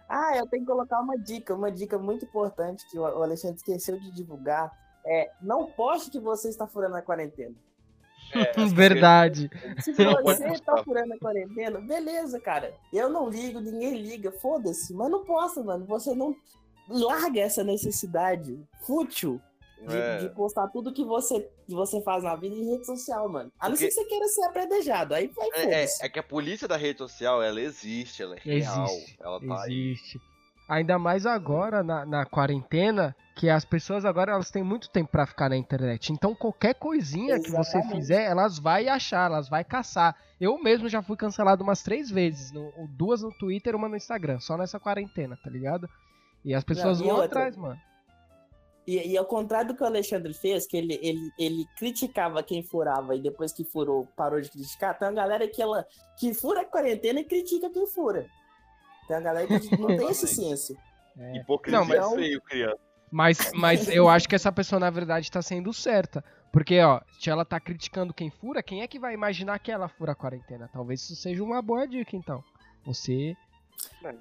[0.09, 3.57] Ah, eu tenho que colocar uma dica, uma dica muito importante que o o Alexandre
[3.57, 4.71] esqueceu de divulgar.
[5.05, 7.57] É, não poste que você está furando a quarentena.
[8.33, 9.51] É, Verdade.
[9.81, 12.75] Se você tá furando a quarentena, beleza, cara.
[12.93, 14.93] Eu não ligo, ninguém liga, foda-se.
[14.95, 15.85] Mas não posta, mano.
[15.87, 16.35] Você não
[16.89, 19.41] larga essa necessidade fútil
[19.87, 20.19] de, É.
[20.19, 23.51] de postar tudo que você, que você faz na vida em rede social, mano.
[23.59, 25.15] A não ser que você queira ser apredejado.
[25.15, 28.41] Aí vai, É, é, é que a polícia da rede social, ela existe, ela é
[28.41, 28.85] real.
[28.87, 29.95] Existe, Ela tá aí.
[30.67, 35.27] Ainda mais agora, na, na quarentena, que as pessoas agora elas têm muito tempo pra
[35.27, 36.11] ficar na internet.
[36.13, 37.97] Então qualquer coisinha que você Exatamente.
[37.97, 40.17] fizer, elas vai achar, elas vai caçar.
[40.41, 42.51] Eu mesmo já fui cancelado umas três vezes.
[42.51, 44.41] no- duas no Twitter, uma no Instagram.
[44.41, 45.87] Só nessa quarentena, tá ligado?
[46.43, 47.27] E as pessoas e vão outra?
[47.27, 47.79] atrás, mano.
[48.87, 52.63] E, e ao contrário do que o Alexandre fez, que ele, ele, ele criticava quem
[52.63, 55.87] furava e depois que furou parou de criticar, tem uma galera que, ela,
[56.19, 58.27] que fura a quarentena e critica quem fura.
[59.07, 60.77] Tem uma galera que não tem esse senso.
[61.19, 61.37] É.
[61.37, 62.79] Hipocrisia Não, mas- é feio, criança.
[63.11, 66.25] Mas, mas eu acho que essa pessoa, na verdade, tá sendo certa.
[66.51, 69.89] Porque, ó, se ela tá criticando quem fura, quem é que vai imaginar que ela
[69.89, 70.69] fura a quarentena?
[70.73, 72.43] Talvez isso seja uma boa dica, então.
[72.85, 73.37] Você.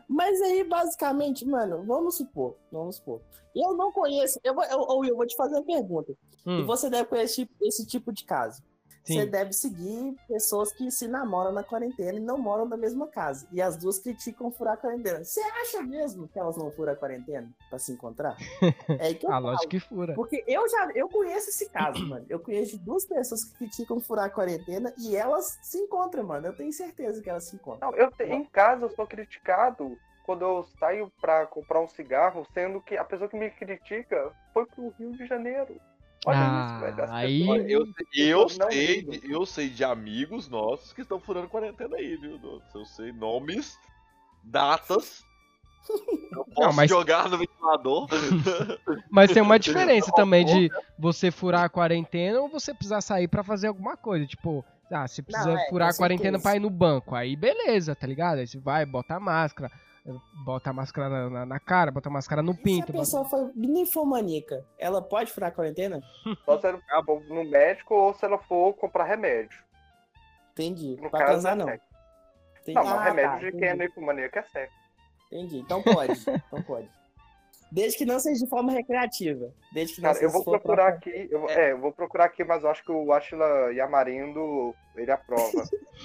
[0.07, 3.21] Mas aí, basicamente, mano, vamos supor, vamos supor.
[3.55, 6.11] Eu não conheço, eu vou, eu, ou eu vou te fazer uma pergunta.
[6.45, 8.61] E Hum, você deve conhecer esse tipo de caso.
[9.03, 9.25] Você sim.
[9.29, 13.45] deve seguir pessoas que se namoram na quarentena e não moram na mesma casa.
[13.51, 15.23] E as duas criticam furar a quarentena.
[15.23, 18.37] Você acha mesmo que elas não furam a quarentena pra se encontrar?
[18.99, 19.47] É aí que eu Ah, falo.
[19.47, 20.13] lógico que fura.
[20.13, 22.25] Porque eu já eu conheço esse caso, mano.
[22.29, 26.47] Eu conheço duas pessoas que criticam furar a quarentena e elas se encontram, mano.
[26.47, 27.91] Eu tenho certeza que elas se encontram.
[27.91, 32.47] Não, eu te- em casa eu sou criticado quando eu saio pra comprar um cigarro,
[32.53, 35.75] sendo que a pessoa que me critica foi pro Rio de Janeiro.
[36.25, 37.11] Olha Ah, isso, velho.
[37.13, 39.31] Aí- pessoas- Eu, eu, não sei, ligam.
[39.31, 42.37] eu sei de amigos nossos que estão furando quarentena aí, viu?
[42.37, 42.73] Douglas?
[42.73, 43.77] Eu sei nomes,
[44.43, 45.23] datas.
[46.31, 48.07] Eu posso mas- jogar no ventilador.
[49.11, 53.43] Mas tem uma diferença também de você furar a quarentena ou você precisar sair pra
[53.43, 54.25] fazer alguma coisa.
[54.25, 57.13] Tipo, ah, você precisa é, furar a quarentena pra ir no banco.
[57.15, 58.39] Aí beleza, tá ligado?
[58.39, 59.69] Aí você vai, bota a máscara,
[60.45, 62.87] bota a máscara na, na- na cara, bota a máscara no E se a pinto.
[62.91, 66.01] bota- pessoa foi ninfomaníaca, ela pode furar a quarentena?
[66.45, 69.63] Só se ela for no médico ou se ela for comprar remédio.
[70.51, 70.97] Entendi.
[71.01, 71.65] No pra caso, transar, é não.
[71.65, 71.85] sexo.
[72.61, 72.75] Entendi.
[72.75, 73.65] Não, mas Ah, remédio tá, de quem entendi.
[73.65, 74.75] é nefomaníaco é sexo.
[75.31, 75.57] Entendi.
[75.59, 76.11] Então pode.
[76.47, 76.89] então pode.
[77.71, 79.51] Desde que não seja de forma recreativa.
[79.73, 81.27] Desde que não Cara, seja eu vou se for procurar pra- aqui.
[81.31, 85.11] Eu, vou- é, eu vou procurar aqui, mas eu acho que o Ashla Yamarindo, ele
[85.11, 85.63] aprova.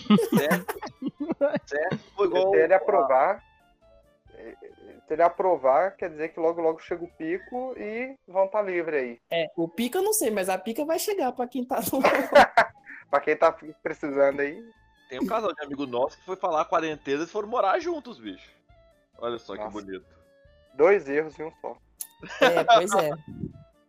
[0.31, 0.79] certo?
[2.17, 2.51] Foi igual.
[2.53, 3.45] Se ele aprovar.
[5.09, 8.95] Se ele aprovar, quer dizer que logo logo chega o pico e vão estar livre
[8.95, 9.19] aí.
[9.31, 12.01] É, o pica eu não sei, mas a pica vai chegar pra quem tá no.
[13.11, 13.51] Pra quem tá
[13.83, 14.63] precisando aí.
[15.09, 18.53] Tem um casal de amigo nosso que foi falar quarentena e foram morar juntos, bicho.
[19.17, 19.73] Olha só que Nossa.
[19.73, 20.05] bonito.
[20.75, 21.75] Dois erros em um só.
[22.43, 23.11] é, pois é.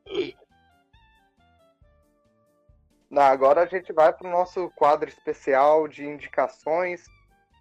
[3.12, 7.04] Não, agora a gente vai pro nosso quadro especial de indicações.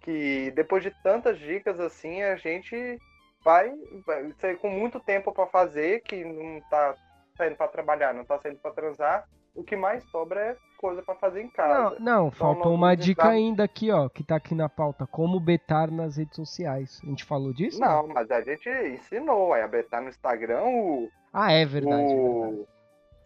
[0.01, 2.97] Que depois de tantas dicas assim, a gente
[3.43, 3.71] vai,
[4.05, 6.95] vai ser com muito tempo pra fazer, que não tá
[7.37, 9.25] saindo pra trabalhar, não tá saindo pra transar,
[9.55, 11.95] o que mais sobra é coisa pra fazer em Não, casa.
[11.99, 15.05] não, faltou não uma vamos dica entrar- ainda aqui, ó, que tá aqui na pauta.
[15.07, 17.01] Como betar nas redes sociais.
[17.03, 17.79] A gente falou disso?
[17.79, 21.09] Não, mas a gente ensinou, aí a Betar no Instagram, o.
[21.33, 22.03] Ah, é verdade.
[22.03, 22.19] é verdade.
[22.21, 22.67] o...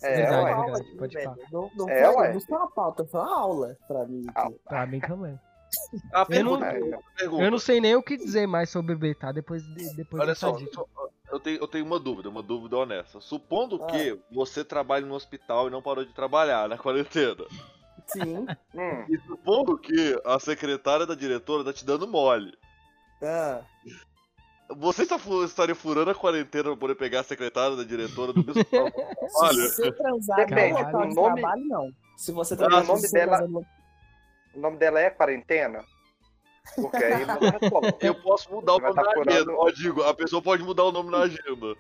[0.01, 0.51] É, Verdade.
[0.51, 1.37] Aula verdade, pode falar.
[1.51, 4.25] Não, não É, foi, não foi uma pauta, foi uma aula pra mim.
[4.35, 4.59] Aqui.
[4.67, 5.39] Pra mim também.
[6.13, 7.43] A Eu pergunta, não- pergunta.
[7.43, 10.57] Eu não sei nem o que dizer mais sobre betar depois, de, depois Olha só,
[11.31, 13.19] eu tenho, eu tenho uma dúvida, uma dúvida honesta.
[13.19, 13.87] Supondo Ah.
[13.87, 17.43] que você trabalhe no hospital e não parou de trabalhar na quarentena.
[18.07, 18.45] Sim.
[18.75, 22.53] Hum, E supondo que a secretária da diretora tá te dando mole.
[23.21, 23.61] Ah,
[24.77, 28.87] Você está estaria furando a quarentena pra poder pegar a secretária da diretora do hospital?
[29.29, 29.53] se Olha.
[29.69, 31.89] você transar Depende, no local o de nome- trabalho, não.
[32.17, 33.65] Se você o trabalhar nome se você dela- transar no-
[34.55, 35.83] o nome dela é quarentena?
[36.75, 37.37] Porque aí não.
[38.01, 39.53] Eu posso mudar o Vai nome tá na furando- agenda.
[39.57, 41.75] Ó, digo, a pessoa pode mudar o nome na agenda.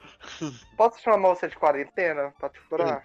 [0.75, 3.01] Posso chamar você de quarentena pra te furar?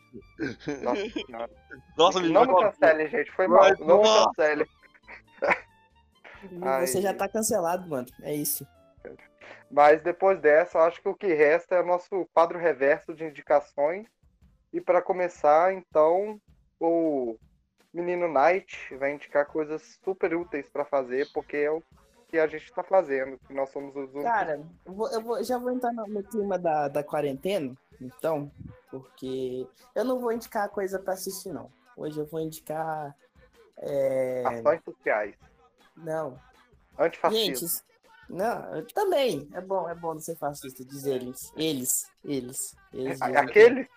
[0.82, 1.50] Nossa senhora.
[1.96, 3.30] Nossa, me Não me vai- cancele, gente.
[3.30, 3.60] Foi mal.
[3.60, 4.66] Mas, Não me cancele.
[6.62, 6.86] Ai.
[6.86, 8.06] Você já tá cancelado, mano.
[8.22, 8.66] É isso.
[9.70, 13.24] Mas depois dessa, eu acho que o que resta é o nosso quadro reverso de
[13.24, 14.06] indicações.
[14.72, 16.40] E para começar, então,
[16.80, 17.36] o
[17.93, 21.82] menino Knight vai indicar coisas super úteis para fazer, porque é o
[22.28, 24.22] que a gente tá fazendo, que nós somos os únicos.
[24.22, 28.51] Cara, eu, vou- eu vou- já vou entrar no, clima da, da quarentena, então,
[28.91, 31.70] porque eu não vou indicar coisa pra assistir, não.
[31.97, 33.16] Hoje eu vou indicar.
[33.78, 34.45] É...
[34.47, 35.34] Ações sociais.
[35.97, 36.39] Não.
[36.99, 37.68] Antifascismo.
[37.68, 37.82] Gente,
[38.28, 39.49] não, também.
[39.55, 41.51] É bom, é bom não ser fascista, diz eles.
[41.57, 42.76] Eles, eles.
[42.93, 43.89] eles A- mesmo.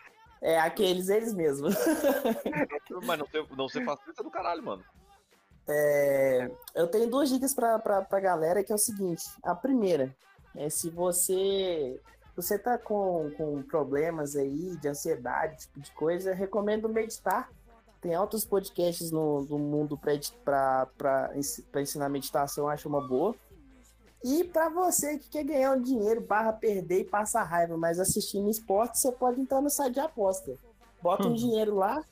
[0.42, 1.76] É, aqueles, eles mesmos.
[3.06, 4.84] Mas não ser, não ser fascista do caralho, mano.
[5.68, 9.24] É, eu tenho duas dicas pra, pra, pra galera, que é o seguinte.
[9.44, 10.16] A primeira
[10.56, 12.00] é se você
[12.36, 17.50] você tá com, com problemas aí de ansiedade, tipo de coisa, recomendo meditar.
[18.00, 21.32] Tem altos podcasts no, no mundo para
[21.76, 23.36] ensinar meditação, eu acho uma boa.
[24.24, 28.49] E para você que quer ganhar um dinheiro, barra perder e passa raiva, mas assistindo
[28.49, 30.59] esporte, você pode entrar no site de aposta.
[31.01, 31.36] Bota um Hum.
[31.36, 32.03] dinheiro lá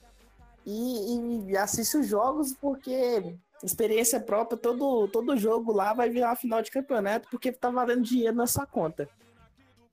[0.65, 6.61] e, e assiste os jogos, porque experiência própria, todo, todo jogo lá vai virar final
[6.61, 9.09] de campeonato, porque tá valendo dinheiro na sua conta.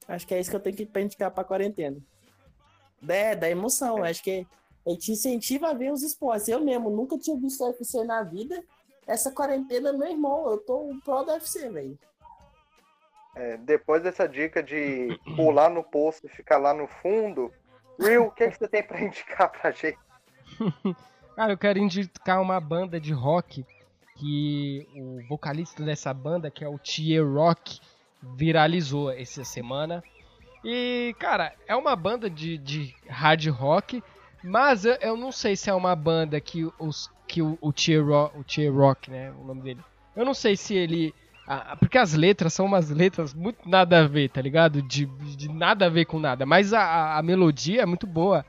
[0.09, 2.01] Acho que é isso que eu tenho que indicar pra quarentena.
[3.09, 4.47] É, da emoção, acho que
[4.87, 6.49] ele te incentiva a ver os esportes.
[6.49, 8.63] Eu mesmo nunca tinha visto UFC na vida.
[9.07, 11.99] Essa quarentena, meu irmão, eu tô um pró do UFC, velho.
[13.35, 17.53] É, depois dessa dica de pular no poço e ficar lá no fundo,
[17.99, 19.99] Will, o que, que você tem para indicar pra gente?
[21.37, 23.65] Cara, eu quero indicar uma banda de rock
[24.17, 27.79] que o vocalista dessa banda, que é o Tier Rock,
[28.23, 30.03] viralizou essa semana.
[30.65, 34.03] E, cara, é uma banda de, de hard rock,
[34.43, 38.39] mas eu, não sei se é uma banda que, os, que o, o, Tier Rock,
[38.39, 39.81] o Tier Rock, né, o nome dele.
[40.15, 41.15] Eu não sei se ele...
[41.47, 44.81] ah, porque as letras são umas letras muito nada a ver, tá ligado?
[44.83, 46.47] De, de nada a ver com nada.
[46.47, 48.45] Mas a, a- a melodia é muito boa.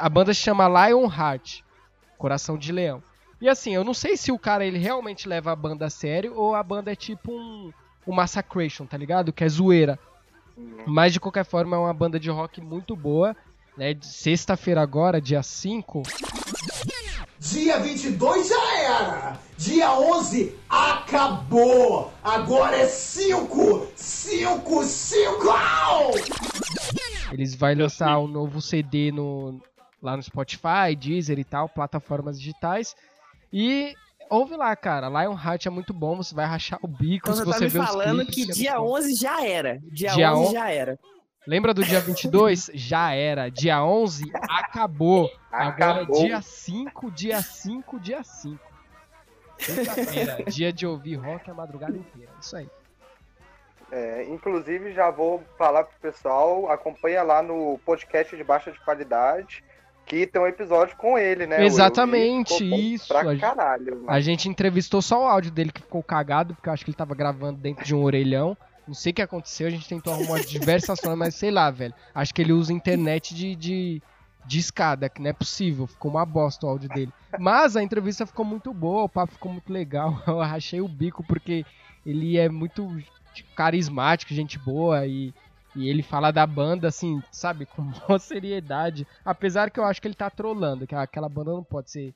[0.00, 1.60] A banda se chama Lionheart.
[2.18, 3.02] Coração de Leão.
[3.40, 6.34] E assim, eu não sei se o cara ele realmente leva a banda a sério
[6.34, 7.70] ou a banda é tipo um,
[8.06, 9.32] um Massacration, tá ligado?
[9.32, 9.98] Que é zoeira.
[10.86, 13.36] Mas de qualquer forma é uma banda de rock muito boa.
[13.76, 13.96] Né?
[14.00, 16.02] Sexta-feira agora, dia 5.
[17.38, 19.38] Dia 22 já era!
[19.58, 22.10] Dia 11 acabou!
[22.24, 23.86] Agora é 5!
[23.94, 25.46] 5, 5!
[27.32, 29.60] Eles vão lançar um novo CD no,
[30.02, 32.94] lá no Spotify, Deezer e tal, plataformas digitais.
[33.52, 33.94] E
[34.30, 35.08] ouve lá, cara.
[35.08, 37.86] Lionheart é muito bom, você vai rachar o bico Então se você tá ver os
[37.86, 38.98] falando clipes, que é dia muito bom.
[38.98, 39.78] 11 já era.
[39.92, 40.98] Dia, Dia 11 on- já era.
[41.46, 42.70] Lembra do dia 22?
[42.74, 43.48] Já era.
[43.50, 45.30] Dia 11 acabou.
[45.52, 46.24] Agora Acabou.
[46.24, 48.58] dia 5, dia 5, dia 5.
[49.58, 52.30] Sexta-feira, dia de ouvir rock a madrugada inteira.
[52.40, 52.68] Isso aí.
[53.90, 59.62] É, inclusive, já vou falar pro pessoal, acompanha lá no podcast de baixa de qualidade,
[60.04, 61.64] que tem um episódio com ele, né?
[61.64, 63.06] Exatamente, isso.
[63.08, 64.10] Pra A gente- caralho, mano.
[64.10, 66.96] A gente entrevistou só o áudio dele que ficou cagado, porque eu acho que ele
[66.96, 68.56] tava gravando dentro de um orelhão.
[68.86, 71.94] Não sei o que aconteceu, a gente tentou arrumar diversas formas, mas sei lá, velho.
[72.14, 74.02] Acho que ele usa internet de, de,
[74.44, 75.86] de escada, que não é possível.
[75.86, 77.12] Ficou uma bosta o áudio dele.
[77.38, 80.22] Mas a entrevista ficou muito boa, o papo ficou muito legal.
[80.26, 81.64] Eu rachei o bico porque
[82.04, 82.88] ele é muito
[83.54, 85.34] carismático, gente boa e,
[85.74, 89.06] e ele fala da banda assim, sabe, com maior seriedade.
[89.24, 92.14] Apesar que eu acho que ele tá trolando, que aquela banda não pode ser.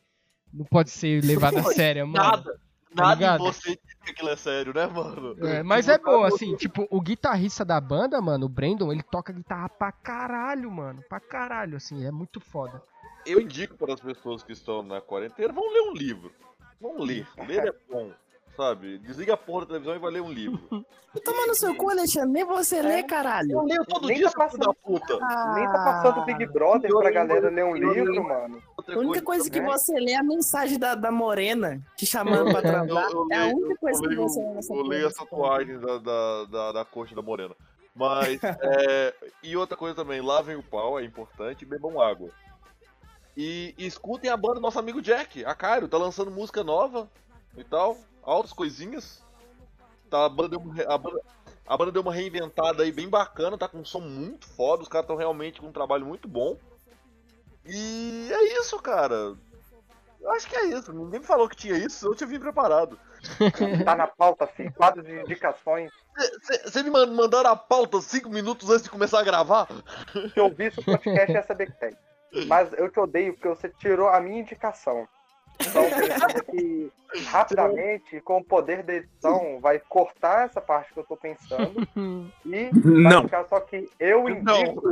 [0.52, 2.24] Não pode ser levada a sério, mano.
[2.24, 2.60] Nada.
[2.94, 3.44] Nada em ligado?
[3.44, 5.36] você diz que aquilo é sério, né, mano?
[5.46, 9.02] É, mas é bom, tá- assim, tipo, o guitarrista da banda, mano, o Brandon, ele
[9.02, 11.02] toca guitarra pra caralho, mano.
[11.08, 12.82] Pra caralho, assim, é muito foda.
[13.24, 16.32] Eu indico para as pessoas que estão na quarentena, vão ler um livro.
[16.80, 17.28] Vão ler.
[17.46, 18.10] Ler é bom,
[18.60, 18.98] sabe?
[18.98, 20.60] Desliga a porra da televisão e vai ler um livro.
[21.24, 23.52] Toma no seu cu, Alexandre, nem você lê, caralho.
[23.52, 25.54] Eu leio todo Nem dia, tá filho da passando- puta.
[25.54, 28.62] Nem tá passando Big Brother pra galera ler um livro, mano.
[28.86, 32.58] A única coisa que você lê é a mensagem da, da Morena te chamando pra
[32.60, 33.10] Eu, transar.
[33.10, 35.98] eu É a única coisa eu que você lê nessa eu leio as tatuagens da,
[35.98, 37.54] da, da, da coxa da morena.
[37.94, 42.28] Mas, é, e outra coisa também, lavem o pau, é importante, bebam água.
[43.36, 47.08] E, e escutem a banda do nosso amigo Jack, a Cairo, tá lançando música nova
[47.56, 49.22] e tal, altas coisinhas.
[50.08, 51.20] Tá, a, banda deu uma, a, banda,
[51.66, 54.88] a banda deu uma reinventada aí bem bacana, tá com um som muito foda, os
[54.88, 56.56] caras estão realmente com um trabalho muito bom.
[57.64, 59.36] E é isso, cara.
[60.20, 60.92] Eu acho que é isso.
[60.92, 62.98] Ninguém me falou que tinha isso, eu tinha vindo preparado.
[63.84, 64.72] Tá na pauta, filho.
[64.72, 65.90] Quadro de indicações.
[66.64, 69.68] Você me man- mandaram a pauta cinco minutos antes de começar a gravar?
[70.32, 71.96] Se eu ouvisse o podcast, ia saber que tem.
[72.46, 75.06] Mas eu te odeio porque você tirou a minha indicação.
[75.60, 76.92] Então, pensando aqui
[77.26, 81.86] rapidamente, com o poder da edição, vai cortar essa parte que eu tô pensando
[82.44, 83.22] e vai Não.
[83.24, 84.82] ficar só que eu indico.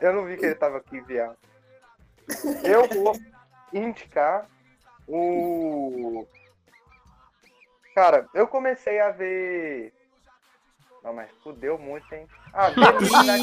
[0.00, 1.36] eu não vi que ele tava aqui, viado.
[2.64, 3.16] Eu vou
[3.72, 4.48] indicar
[5.06, 6.26] o.
[7.94, 9.92] Cara, eu comecei a ver.
[11.02, 12.26] Não, mas fudeu muito, hein?
[12.52, 13.42] Ah, Midnight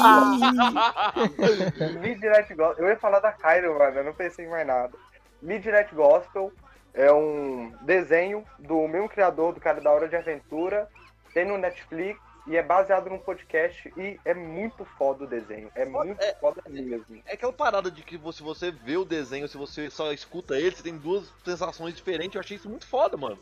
[1.36, 2.00] Gospel.
[2.00, 2.84] Midnight Gospel.
[2.84, 3.98] Eu ia falar da Cairo, mano.
[3.98, 4.96] Eu não pensei em mais nada.
[5.42, 6.52] Midnight Gospel
[6.94, 10.88] é um desenho do mesmo criador do Cara da Hora de Aventura.
[11.34, 13.92] Tem no Netflix e é baseado num podcast.
[13.94, 15.70] E é muito foda o desenho.
[15.74, 17.22] É muito foda mesmo.
[17.26, 20.58] É aquela parada de que se você, você vê o desenho, se você só escuta
[20.58, 22.34] ele, você tem duas sensações diferentes.
[22.34, 23.38] Eu achei isso muito foda, mano.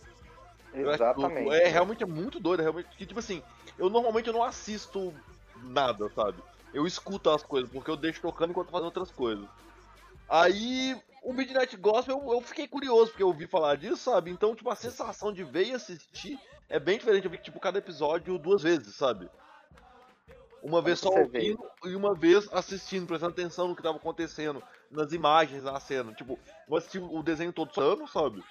[0.75, 1.51] Exatamente.
[1.51, 2.89] É realmente é muito doido, é realmente.
[2.97, 3.43] Que, tipo assim,
[3.79, 5.15] eu normalmente eu não assisto
[5.63, 6.43] nada, sabe?
[6.73, 9.47] Eu escuto as coisas, porque eu deixo tocando enquanto fazendo outras coisas.
[10.29, 14.31] Aí, o Midnight Gospel, eu, eu fiquei curioso, porque eu ouvi falar disso, sabe?
[14.31, 16.39] Então, tipo, a sensação de ver e assistir
[16.69, 17.25] é bem diferente.
[17.25, 19.29] Eu vi, tipo, cada episódio duas vezes, sabe?
[20.63, 21.21] Uma vez só vê.
[21.21, 26.13] ouvindo e uma vez assistindo, prestando atenção no que tava acontecendo, nas imagens, na cena.
[26.13, 26.39] Tipo,
[26.69, 28.45] eu assisti o desenho todo ano, sabe?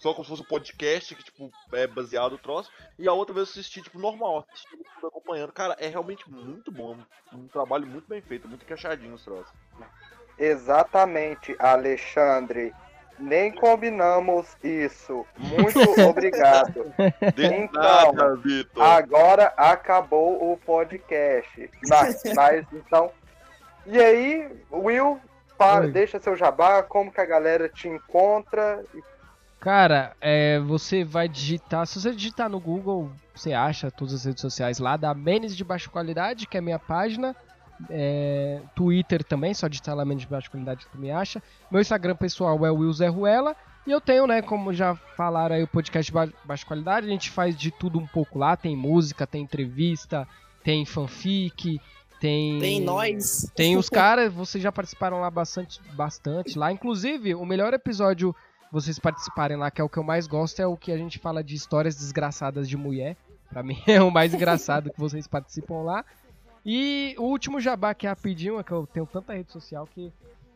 [0.00, 2.70] Só como se fosse um podcast que, tipo, é baseado no troço.
[2.98, 5.52] E a outra vez eu assisti, tipo, normal, assistindo, tudo acompanhando.
[5.52, 6.96] Cara, é realmente muito bom.
[7.32, 9.52] Um trabalho muito bem feito, muito encaixadinho os troços.
[10.38, 12.72] Exatamente, Alexandre.
[13.18, 15.26] Nem combinamos isso.
[15.36, 15.78] Muito
[16.08, 16.90] obrigado.
[17.34, 17.82] De Então,
[18.14, 18.82] nada, Vitor.
[18.82, 21.70] Agora acabou o podcast.
[21.86, 23.12] Mas, mas, então.
[23.84, 25.20] E aí, Will,
[25.58, 25.90] pa- Oi.
[25.90, 28.82] deixa seu jabá, como que a galera te encontra.
[29.60, 34.40] Cara, é, você vai digitar, se você digitar no Google, você acha todas as redes
[34.40, 37.36] sociais lá da Menes de Baixa Qualidade, que é a minha página.
[37.88, 41.42] É, Twitter também, só digitar lá Menes de Baixa Qualidade que tu me acha.
[41.70, 43.54] Meu Instagram pessoal é Will Zé Ruela.
[43.86, 47.06] E eu tenho, né, como já falaram aí, o podcast de ba- Baixa Qualidade.
[47.06, 48.56] A gente faz de tudo um pouco lá.
[48.56, 50.26] Tem música, tem entrevista,
[50.62, 51.80] tem fanfic,
[52.18, 52.58] tem...
[52.58, 53.50] Tem nós.
[53.54, 56.70] Tem os caras, vocês já participaram lá bastante, bastante lá.
[56.70, 58.36] Inclusive, o melhor episódio
[58.70, 61.18] vocês participarem lá, que é o que eu mais gosto, é o que a gente
[61.18, 63.16] fala de histórias desgraçadas de mulher.
[63.48, 66.04] Pra mim é o mais engraçado que vocês participam lá.
[66.64, 70.12] E o último jabá que é rapidinho, é que eu tenho tanta rede social que.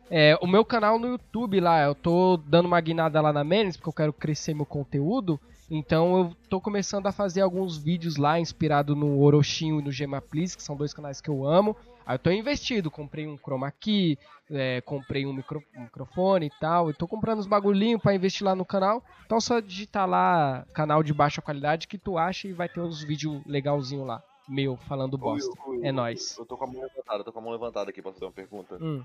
[0.09, 3.75] É, o meu canal no YouTube lá, eu tô dando uma guinada lá na Menes,
[3.75, 5.39] porque eu quero crescer meu conteúdo.
[5.69, 10.21] Então eu tô começando a fazer alguns vídeos lá, inspirado no Orochinho e no Gema
[10.21, 11.75] Please, que são dois canais que eu amo.
[12.05, 14.17] Aí eu tô investido, comprei um chroma key,
[14.51, 16.89] é, comprei um, micro- um microfone e tal.
[16.89, 19.03] E tô comprando uns bagulhinhos pra investir lá no canal.
[19.25, 23.03] Então só digitar lá canal de baixa qualidade que tu acha e vai ter uns
[23.03, 24.21] vídeos legalzinho lá.
[24.47, 25.51] Meu, falando bosta.
[25.67, 26.37] Ui, ui, É nóis.
[26.37, 28.31] Eu tô com a mão levantada, tô com a mão levantada aqui pra fazer uma
[28.31, 28.77] pergunta.
[28.79, 29.03] Hum.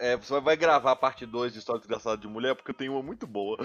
[0.00, 2.92] É, você vai gravar a parte 2 de História Desgraçada de Mulher, porque eu tenho
[2.92, 3.56] uma muito boa.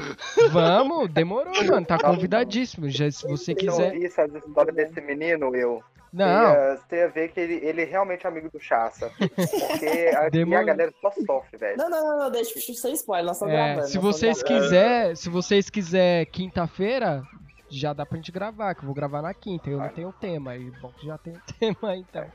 [0.51, 1.85] Vamos, demorou, mano.
[1.85, 2.89] Tá convidadíssimo.
[2.89, 3.93] Já, se você Eu quiser.
[3.93, 5.83] ouvi essa história desse menino, Will.
[6.13, 9.11] Não, Você ia, você ia ver que ele, ele é realmente amigo do Chassa.
[9.17, 11.75] Porque aqui a galera só sofre, velho.
[11.75, 13.87] Não, não, não, não, deixa sem spoiler, nós estamos é, gravando.
[13.87, 14.63] se vocês gravando.
[14.63, 17.23] quiser, se vocês quiser quinta-feira,
[17.67, 19.69] já dá pra gente gravar, que eu vou gravar na quinta.
[19.69, 22.25] Eu não tenho tema, aí bom que já tem tema então.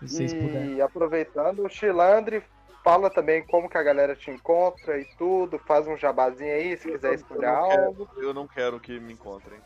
[0.00, 0.74] Se vocês puderem.
[0.74, 2.42] E aproveitando, o Chilandre
[2.84, 6.90] fala também como que a galera te encontra e tudo, faz um jabazinho aí, se
[6.90, 8.06] quiser escolher eu, algo.
[8.06, 9.58] quero, eu não quero que me encontrem.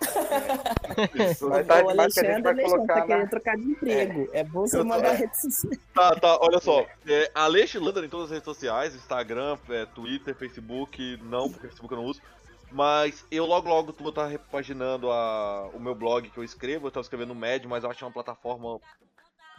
[0.00, 3.06] Mas tá gente Alexandre, vai Alexandre, colocar tá na...
[3.06, 4.30] querendo trocar de emprego.
[4.32, 5.16] É, bom você tô- mandar é.
[5.16, 5.72] rede social.
[5.94, 6.86] Tá, tá, olha só.
[7.06, 11.92] É, Aleixo Lander em todas as redes sociais, Instagram, é, Twitter, Facebook, não, porque Facebook
[11.92, 12.20] eu não uso.
[12.72, 16.90] Mas eu logo logo vou estar repaginando a, o meu blog que eu escrevo, eu
[16.90, 18.78] tava escrevendo no Medium, mas eu acho uma plataforma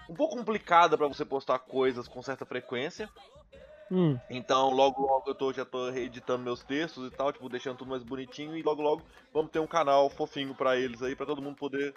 [0.10, 3.10] um pouco complicada pra você postar coisas com certa frequência.
[3.92, 7.78] Hum, Então logo logo eu tô, já tô reeditando meus textos e tal, tipo, deixando
[7.78, 9.02] tudo mais bonitinho e logo logo
[9.34, 11.94] vamos ter um canal fofinho pra eles aí, pra todo mundo poder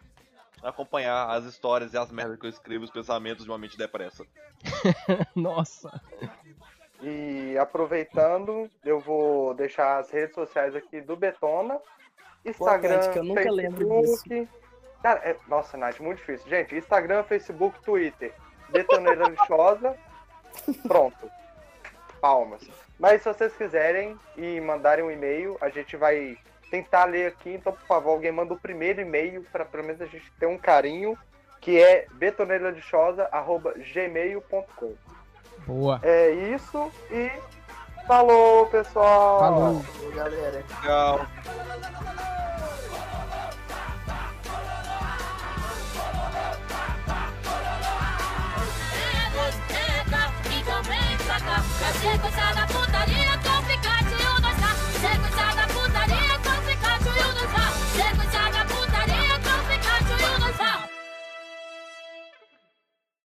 [0.63, 4.27] acompanhar as histórias e as merdas que eu escrevo, os pensamentos de uma mente depressa.
[5.37, 6.01] nossa.
[7.01, 11.79] E aproveitando, eu vou deixar as redes sociais aqui do Betona.
[12.45, 14.49] Instagram, que eu nunca lembro Facebook.
[15.03, 16.49] Cara, é- nossa, Nath, muito difícil.
[16.49, 18.35] Gente, Instagram, Facebook, Twitter.
[18.71, 19.97] Betoneira Lixosa.
[20.89, 21.31] Pronto.
[22.25, 22.63] Palmas.
[22.99, 26.39] Mas se vocês quiserem e mandarem um e-mail, a gente vai
[26.71, 27.53] tentar ler aqui.
[27.53, 30.57] Então, por favor, alguém manda o primeiro e-mail para pelo menos a gente ter um
[30.57, 31.19] carinho,
[31.61, 34.95] que é betoneiralixosa.gmail.com.
[35.67, 36.01] Boa.
[36.03, 37.31] É isso e
[38.07, 39.41] falou, pessoal.
[39.41, 39.85] Falou.
[40.15, 40.65] Galera.
[52.05, 55.34] Você gostava da putaria, tô ficando de um, dois, tá?